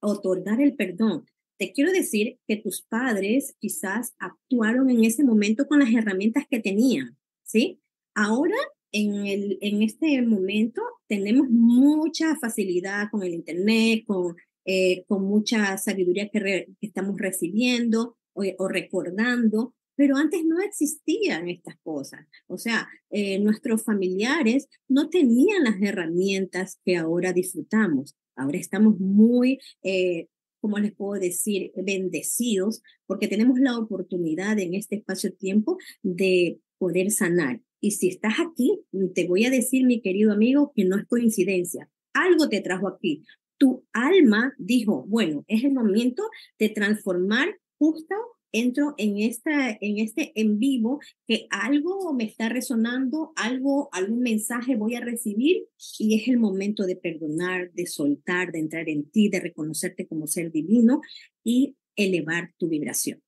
otorgar 0.00 0.60
el 0.60 0.74
perdón. 0.74 1.26
Te 1.58 1.72
quiero 1.72 1.92
decir 1.92 2.40
que 2.48 2.56
tus 2.56 2.82
padres 2.82 3.54
quizás 3.60 4.14
actuaron 4.18 4.90
en 4.90 5.04
ese 5.04 5.22
momento 5.22 5.68
con 5.68 5.78
las 5.78 5.94
herramientas 5.94 6.44
que 6.50 6.58
tenían, 6.58 7.16
¿sí? 7.44 7.80
Ahora 8.14 8.56
en, 8.92 9.26
el, 9.26 9.58
en 9.60 9.82
este 9.82 10.22
momento 10.22 10.80
tenemos 11.08 11.48
mucha 11.50 12.36
facilidad 12.36 13.08
con 13.10 13.22
el 13.24 13.34
Internet, 13.34 14.04
con, 14.06 14.36
eh, 14.64 15.04
con 15.08 15.24
mucha 15.24 15.76
sabiduría 15.78 16.28
que, 16.28 16.68
estamos 16.80 17.16
recibiendo 17.18 18.16
o, 18.32 18.68
recordando, 18.68 19.74
pero 19.96 20.16
antes 20.16 20.44
no 20.44 20.60
existían 20.60 21.48
estas 21.48 21.76
cosas. 21.82 22.26
O 22.46 22.56
sea, 22.56 22.88
eh, 23.10 23.38
nuestros 23.40 23.84
familiares 23.84 24.68
no 24.88 25.08
tenían 25.08 25.64
las 25.64 25.80
herramientas 25.82 26.78
que 26.84 26.96
ahora 26.96 27.32
disfrutamos. 27.32 28.14
Ahora 28.36 28.58
estamos 28.58 28.98
muy, 28.98 29.58
eh, 29.82 30.28
¿cómo 30.60 30.78
les 30.78 30.94
puedo 30.94 31.20
decir?, 31.20 31.72
bendecidos 31.76 32.80
porque 33.06 33.28
tenemos 33.28 33.58
la 33.58 33.78
oportunidad 33.78 34.58
en 34.58 34.74
este 34.74 34.96
espacio-tiempo 34.96 35.78
de 36.02 36.58
poder 36.84 37.10
sanar. 37.10 37.62
Y 37.80 37.92
si 37.92 38.08
estás 38.08 38.34
aquí, 38.40 38.82
te 39.14 39.26
voy 39.26 39.46
a 39.46 39.50
decir, 39.50 39.86
mi 39.86 40.02
querido 40.02 40.32
amigo, 40.32 40.70
que 40.74 40.84
no 40.84 40.98
es 40.98 41.06
coincidencia. 41.06 41.88
Algo 42.12 42.50
te 42.50 42.60
trajo 42.60 42.88
aquí. 42.88 43.24
Tu 43.56 43.86
alma 43.94 44.52
dijo, 44.58 45.06
bueno, 45.08 45.46
es 45.48 45.64
el 45.64 45.72
momento 45.72 46.24
de 46.58 46.68
transformar 46.68 47.48
justo 47.78 48.14
entro 48.52 48.94
en, 48.98 49.18
esta, 49.18 49.70
en 49.80 49.98
este 49.98 50.30
en 50.38 50.58
vivo 50.58 51.00
que 51.26 51.46
algo 51.48 52.12
me 52.12 52.24
está 52.24 52.50
resonando, 52.50 53.32
algo, 53.34 53.88
algún 53.92 54.20
mensaje 54.20 54.76
voy 54.76 54.94
a 54.94 55.00
recibir 55.00 55.64
y 55.98 56.20
es 56.20 56.28
el 56.28 56.38
momento 56.38 56.84
de 56.84 56.96
perdonar, 56.96 57.72
de 57.72 57.86
soltar, 57.86 58.52
de 58.52 58.58
entrar 58.58 58.90
en 58.90 59.10
ti, 59.10 59.30
de 59.30 59.40
reconocerte 59.40 60.06
como 60.06 60.26
ser 60.26 60.52
divino 60.52 61.00
y 61.42 61.76
elevar 61.96 62.52
tu 62.58 62.68
vibración. 62.68 63.22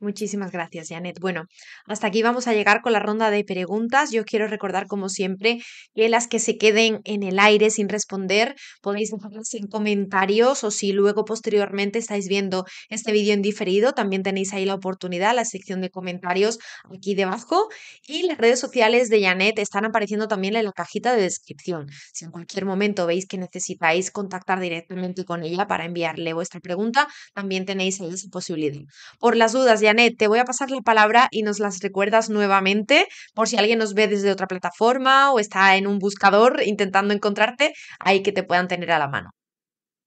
Muchísimas 0.00 0.52
gracias, 0.52 0.90
Janet. 0.90 1.18
Bueno, 1.18 1.46
hasta 1.86 2.06
aquí 2.06 2.22
vamos 2.22 2.46
a 2.46 2.52
llegar 2.52 2.82
con 2.82 2.92
la 2.92 3.00
ronda 3.00 3.32
de 3.32 3.42
preguntas. 3.44 4.12
Yo 4.12 4.24
quiero 4.24 4.46
recordar, 4.46 4.86
como 4.86 5.08
siempre, 5.08 5.58
que 5.96 6.08
las 6.08 6.28
que 6.28 6.38
se 6.38 6.56
queden 6.56 7.00
en 7.04 7.24
el 7.24 7.40
aire 7.40 7.70
sin 7.70 7.88
responder, 7.88 8.54
podéis 8.80 9.10
dejarlas 9.10 9.52
en 9.54 9.66
comentarios 9.66 10.62
o 10.62 10.70
si 10.70 10.92
luego 10.92 11.24
posteriormente 11.24 11.98
estáis 11.98 12.28
viendo 12.28 12.64
este 12.90 13.10
vídeo 13.10 13.34
en 13.34 13.42
diferido, 13.42 13.92
también 13.92 14.22
tenéis 14.22 14.52
ahí 14.52 14.64
la 14.66 14.74
oportunidad, 14.74 15.34
la 15.34 15.44
sección 15.44 15.80
de 15.80 15.90
comentarios 15.90 16.60
aquí 16.94 17.16
debajo. 17.16 17.66
Y 18.06 18.22
las 18.22 18.38
redes 18.38 18.60
sociales 18.60 19.08
de 19.08 19.20
Janet 19.22 19.58
están 19.58 19.84
apareciendo 19.84 20.28
también 20.28 20.54
en 20.54 20.64
la 20.64 20.72
cajita 20.72 21.16
de 21.16 21.22
descripción. 21.22 21.88
Si 22.12 22.24
en 22.24 22.30
cualquier 22.30 22.66
momento 22.66 23.04
veis 23.06 23.26
que 23.26 23.36
necesitáis 23.36 24.12
contactar 24.12 24.60
directamente 24.60 25.24
con 25.24 25.42
ella 25.42 25.66
para 25.66 25.84
enviarle 25.84 26.34
vuestra 26.34 26.60
pregunta, 26.60 27.08
también 27.34 27.66
tenéis 27.66 28.00
esa 28.00 28.28
posibilidad. 28.30 28.80
Por 29.18 29.36
las 29.36 29.52
dudas, 29.52 29.80
Janet, 29.88 30.18
te 30.18 30.28
voy 30.28 30.38
a 30.38 30.44
pasar 30.44 30.70
la 30.70 30.82
palabra 30.82 31.28
y 31.30 31.42
nos 31.42 31.60
las 31.60 31.80
recuerdas 31.80 32.28
nuevamente 32.28 33.06
por 33.34 33.48
si 33.48 33.56
alguien 33.56 33.78
nos 33.78 33.94
ve 33.94 34.06
desde 34.06 34.30
otra 34.30 34.46
plataforma 34.46 35.32
o 35.32 35.38
está 35.38 35.76
en 35.76 35.86
un 35.86 35.98
buscador 35.98 36.60
intentando 36.62 37.14
encontrarte, 37.14 37.72
ahí 37.98 38.22
que 38.22 38.32
te 38.32 38.42
puedan 38.42 38.68
tener 38.68 38.90
a 38.90 38.98
la 38.98 39.08
mano. 39.08 39.30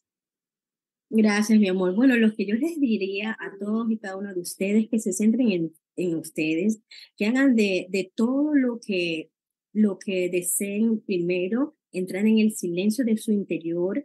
Gracias, 1.12 1.60
mi 1.60 1.68
amor. 1.68 1.96
Bueno, 1.96 2.16
lo 2.18 2.36
que 2.36 2.46
yo 2.46 2.56
les 2.56 2.80
diría 2.80 3.32
a 3.32 3.58
todos 3.60 3.90
y 3.90 3.98
cada 3.98 4.18
uno 4.18 4.34
de 4.34 4.42
ustedes, 4.42 4.88
que 4.90 5.00
se 5.00 5.12
centren 5.12 5.52
en, 5.52 5.74
en 5.96 6.16
ustedes, 6.16 6.82
que 7.18 7.26
hagan 7.26 7.56
de, 7.56 7.88
de 7.90 8.12
todo 8.16 8.54
lo 8.54 8.80
que, 8.80 9.32
lo 9.74 9.98
que 9.98 10.30
deseen 10.30 11.02
primero, 11.02 11.76
entrar 11.92 12.28
en 12.28 12.38
el 12.38 12.52
silencio 12.52 13.04
de 13.06 13.18
su 13.18 13.32
interior 13.32 14.04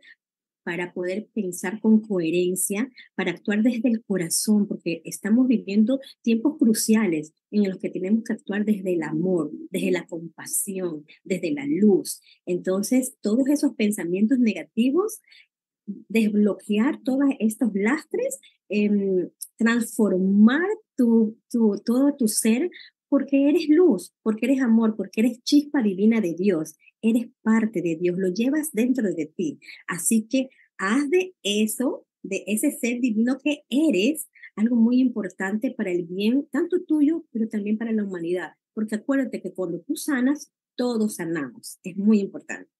para 0.63 0.95
poder 0.95 1.29
pensar 1.35 1.79
con 1.79 2.01
coherencia, 2.01 2.89
para 3.15 3.33
actuar 3.33 3.63
desde 3.63 3.91
el 3.91 4.03
corazón, 4.03 4.67
porque 4.67 5.03
estamos 5.05 5.47
viviendo 5.47 6.01
tiempos 6.23 6.57
cruciales 6.59 7.35
en 7.51 7.69
los 7.69 7.79
que 7.79 7.91
tenemos 7.91 8.25
que 8.25 8.33
actuar 8.33 8.65
desde 8.65 8.95
el 8.95 9.03
amor, 9.03 9.51
desde 9.71 9.91
la 9.91 10.07
compasión, 10.07 11.05
desde 11.23 11.53
la 11.53 11.67
luz. 11.67 12.23
Entonces, 12.47 13.19
todos 13.21 13.47
esos 13.49 13.75
pensamientos 13.75 14.39
negativos 14.39 15.21
desbloquear 15.87 17.01
todos 17.03 17.25
estos 17.39 17.71
lastres, 17.75 18.41
em, 18.69 19.29
transformar 19.57 20.67
tu, 20.97 21.39
tu, 21.51 21.77
todo 21.85 22.15
tu 22.17 22.29
ser 22.29 22.71
porque 23.09 23.49
eres 23.49 23.69
luz, 23.69 24.13
porque 24.23 24.47
eres 24.47 24.61
amor, 24.61 24.97
porque 24.97 25.21
eres 25.21 25.43
chispa 25.43 25.83
divina 25.83 26.21
de 26.21 26.35
Dios, 26.35 26.75
eres 27.01 27.29
parte 27.43 27.81
de 27.81 27.97
Dios, 27.97 28.19
lo 28.19 28.29
llevas 28.29 28.73
dentro 28.73 29.13
de 29.15 29.27
ti. 29.27 29.61
Así 29.87 30.27
que 30.29 30.49
haz 30.79 31.09
de 31.11 31.35
eso, 31.43 32.07
de 32.23 32.43
ese 32.47 32.73
ser 32.73 33.01
divino 33.01 33.39
que 33.39 33.63
eres, 33.69 34.29
algo 34.57 34.77
muy 34.77 35.01
importante 35.01 35.71
para 35.71 35.91
el 35.91 36.07
bien, 36.07 36.49
tanto 36.51 36.83
tuyo, 36.83 37.25
pero 37.31 37.49
también 37.49 37.79
para 37.79 37.93
la 37.93 38.05
humanidad. 38.05 38.53
Porque 38.73 38.97
acuérdate 38.97 39.41
que 39.41 39.53
cuando 39.53 39.81
tú 39.81 39.97
sanas, 39.97 40.53
todos 40.77 41.17
sanamos. 41.17 41.79
Es 41.85 41.97
muy 41.97 42.19
importante. 42.19 42.74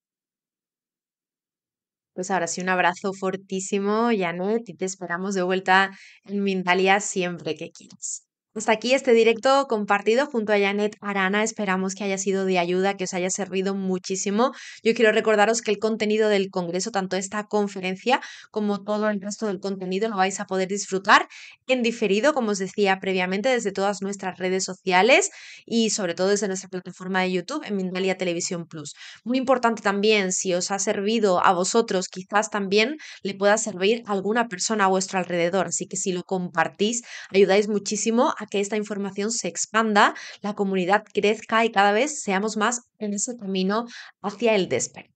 Pues 2.15 2.31
ahora 2.31 2.47
sí, 2.47 2.61
un 2.61 2.69
abrazo 2.71 3.13
fortísimo, 3.13 4.09
Janet, 4.17 4.69
y 4.69 4.75
te 4.75 4.85
esperamos 4.85 5.35
de 5.35 5.43
vuelta 5.43 5.91
en 6.25 6.43
Mindalia 6.43 7.01
siempre 7.01 7.55
que 7.57 7.71
quieras. 7.73 8.24
Hasta 8.57 8.71
aquí 8.71 8.95
este 8.95 9.13
directo 9.15 9.67
compartido 9.69 10.27
junto 10.27 10.53
a 10.53 10.59
Janet 10.61 10.97
Arana. 11.01 11.43
Esperamos 11.43 11.97
que 11.97 12.05
haya 12.05 12.19
sido 12.19 12.45
de 12.45 12.61
ayuda, 12.61 12.97
que 12.97 13.03
os 13.03 13.13
haya 13.13 13.29
servido 13.29 13.75
muchísimo. 13.75 14.53
Yo 14.85 14.95
quiero 14.95 15.11
recordaros 15.11 15.61
que 15.61 15.73
el 15.73 15.81
contenido 15.81 16.29
del 16.29 16.51
Congreso, 16.51 16.93
tanto 16.93 17.17
esta 17.17 17.49
conferencia 17.49 18.21
como 18.53 18.85
todo 18.85 19.11
el 19.11 19.21
resto 19.21 19.49
del 19.49 19.59
contenido, 19.59 20.09
lo 20.09 20.19
vais 20.19 20.39
a 20.39 20.45
poder 20.47 20.69
disfrutar 20.69 21.27
en 21.67 21.83
diferido, 21.83 22.33
como 22.33 22.53
os 22.53 22.59
decía 22.59 23.01
previamente, 23.01 23.49
desde 23.49 23.73
todas 23.73 24.03
nuestras 24.03 24.39
redes 24.39 24.63
sociales 24.63 25.31
y 25.67 25.91
sobre 25.91 26.15
todo 26.15 26.29
desde 26.29 26.47
nuestra 26.47 26.69
plataforma 26.69 27.23
de 27.23 27.33
YouTube 27.33 27.65
en 27.65 27.75
Mindalia 27.75 28.17
Televisión 28.17 28.69
Plus. 28.69 28.95
Muy 29.25 29.39
importante 29.39 29.83
también, 29.83 30.31
si 30.31 30.55
os 30.55 30.71
ha 30.71 30.79
servido 30.79 31.45
a 31.45 31.53
vosotros, 31.53 32.07
quizás 32.09 32.51
también 32.51 32.99
le 33.25 33.35
pueda 33.35 33.59
servir 33.59 34.05
a 34.07 34.13
alguna 34.13 34.47
persona 34.47 34.85
a 34.85 34.89
vuestro 34.89 35.19
alrededor. 35.19 35.67
Así 35.67 35.89
que 35.89 35.97
si 35.97 36.13
lo 36.13 36.23
compartís, 36.23 37.03
ayudáis 37.31 37.67
muchísimo 37.67 38.33
que 38.47 38.61
esta 38.61 38.77
información 38.77 39.31
se 39.31 39.49
expanda, 39.49 40.15
la 40.41 40.55
comunidad 40.55 41.05
crezca 41.13 41.65
y 41.65 41.71
cada 41.71 41.93
vez 41.93 42.21
seamos 42.23 42.57
más 42.57 42.83
en 42.99 43.15
ese 43.15 43.37
camino 43.37 43.87
hacia 44.23 44.55
el 44.55 44.69
despertar. 44.69 45.15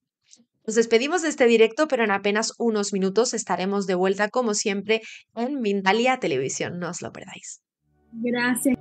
Nos 0.67 0.75
despedimos 0.75 1.23
de 1.23 1.31
este 1.31 1.47
directo, 1.47 1.89
pero 1.89 2.05
en 2.05 2.11
apenas 2.11 2.53
unos 2.59 2.93
minutos 2.93 3.33
estaremos 3.33 3.87
de 3.87 3.95
vuelta, 3.95 4.29
como 4.29 4.53
siempre, 4.53 5.01
en 5.35 5.63
Mindalia 5.63 6.19
Televisión. 6.19 6.79
No 6.79 6.91
os 6.91 7.01
lo 7.01 7.11
perdáis. 7.11 7.63
Gracias. 8.13 8.77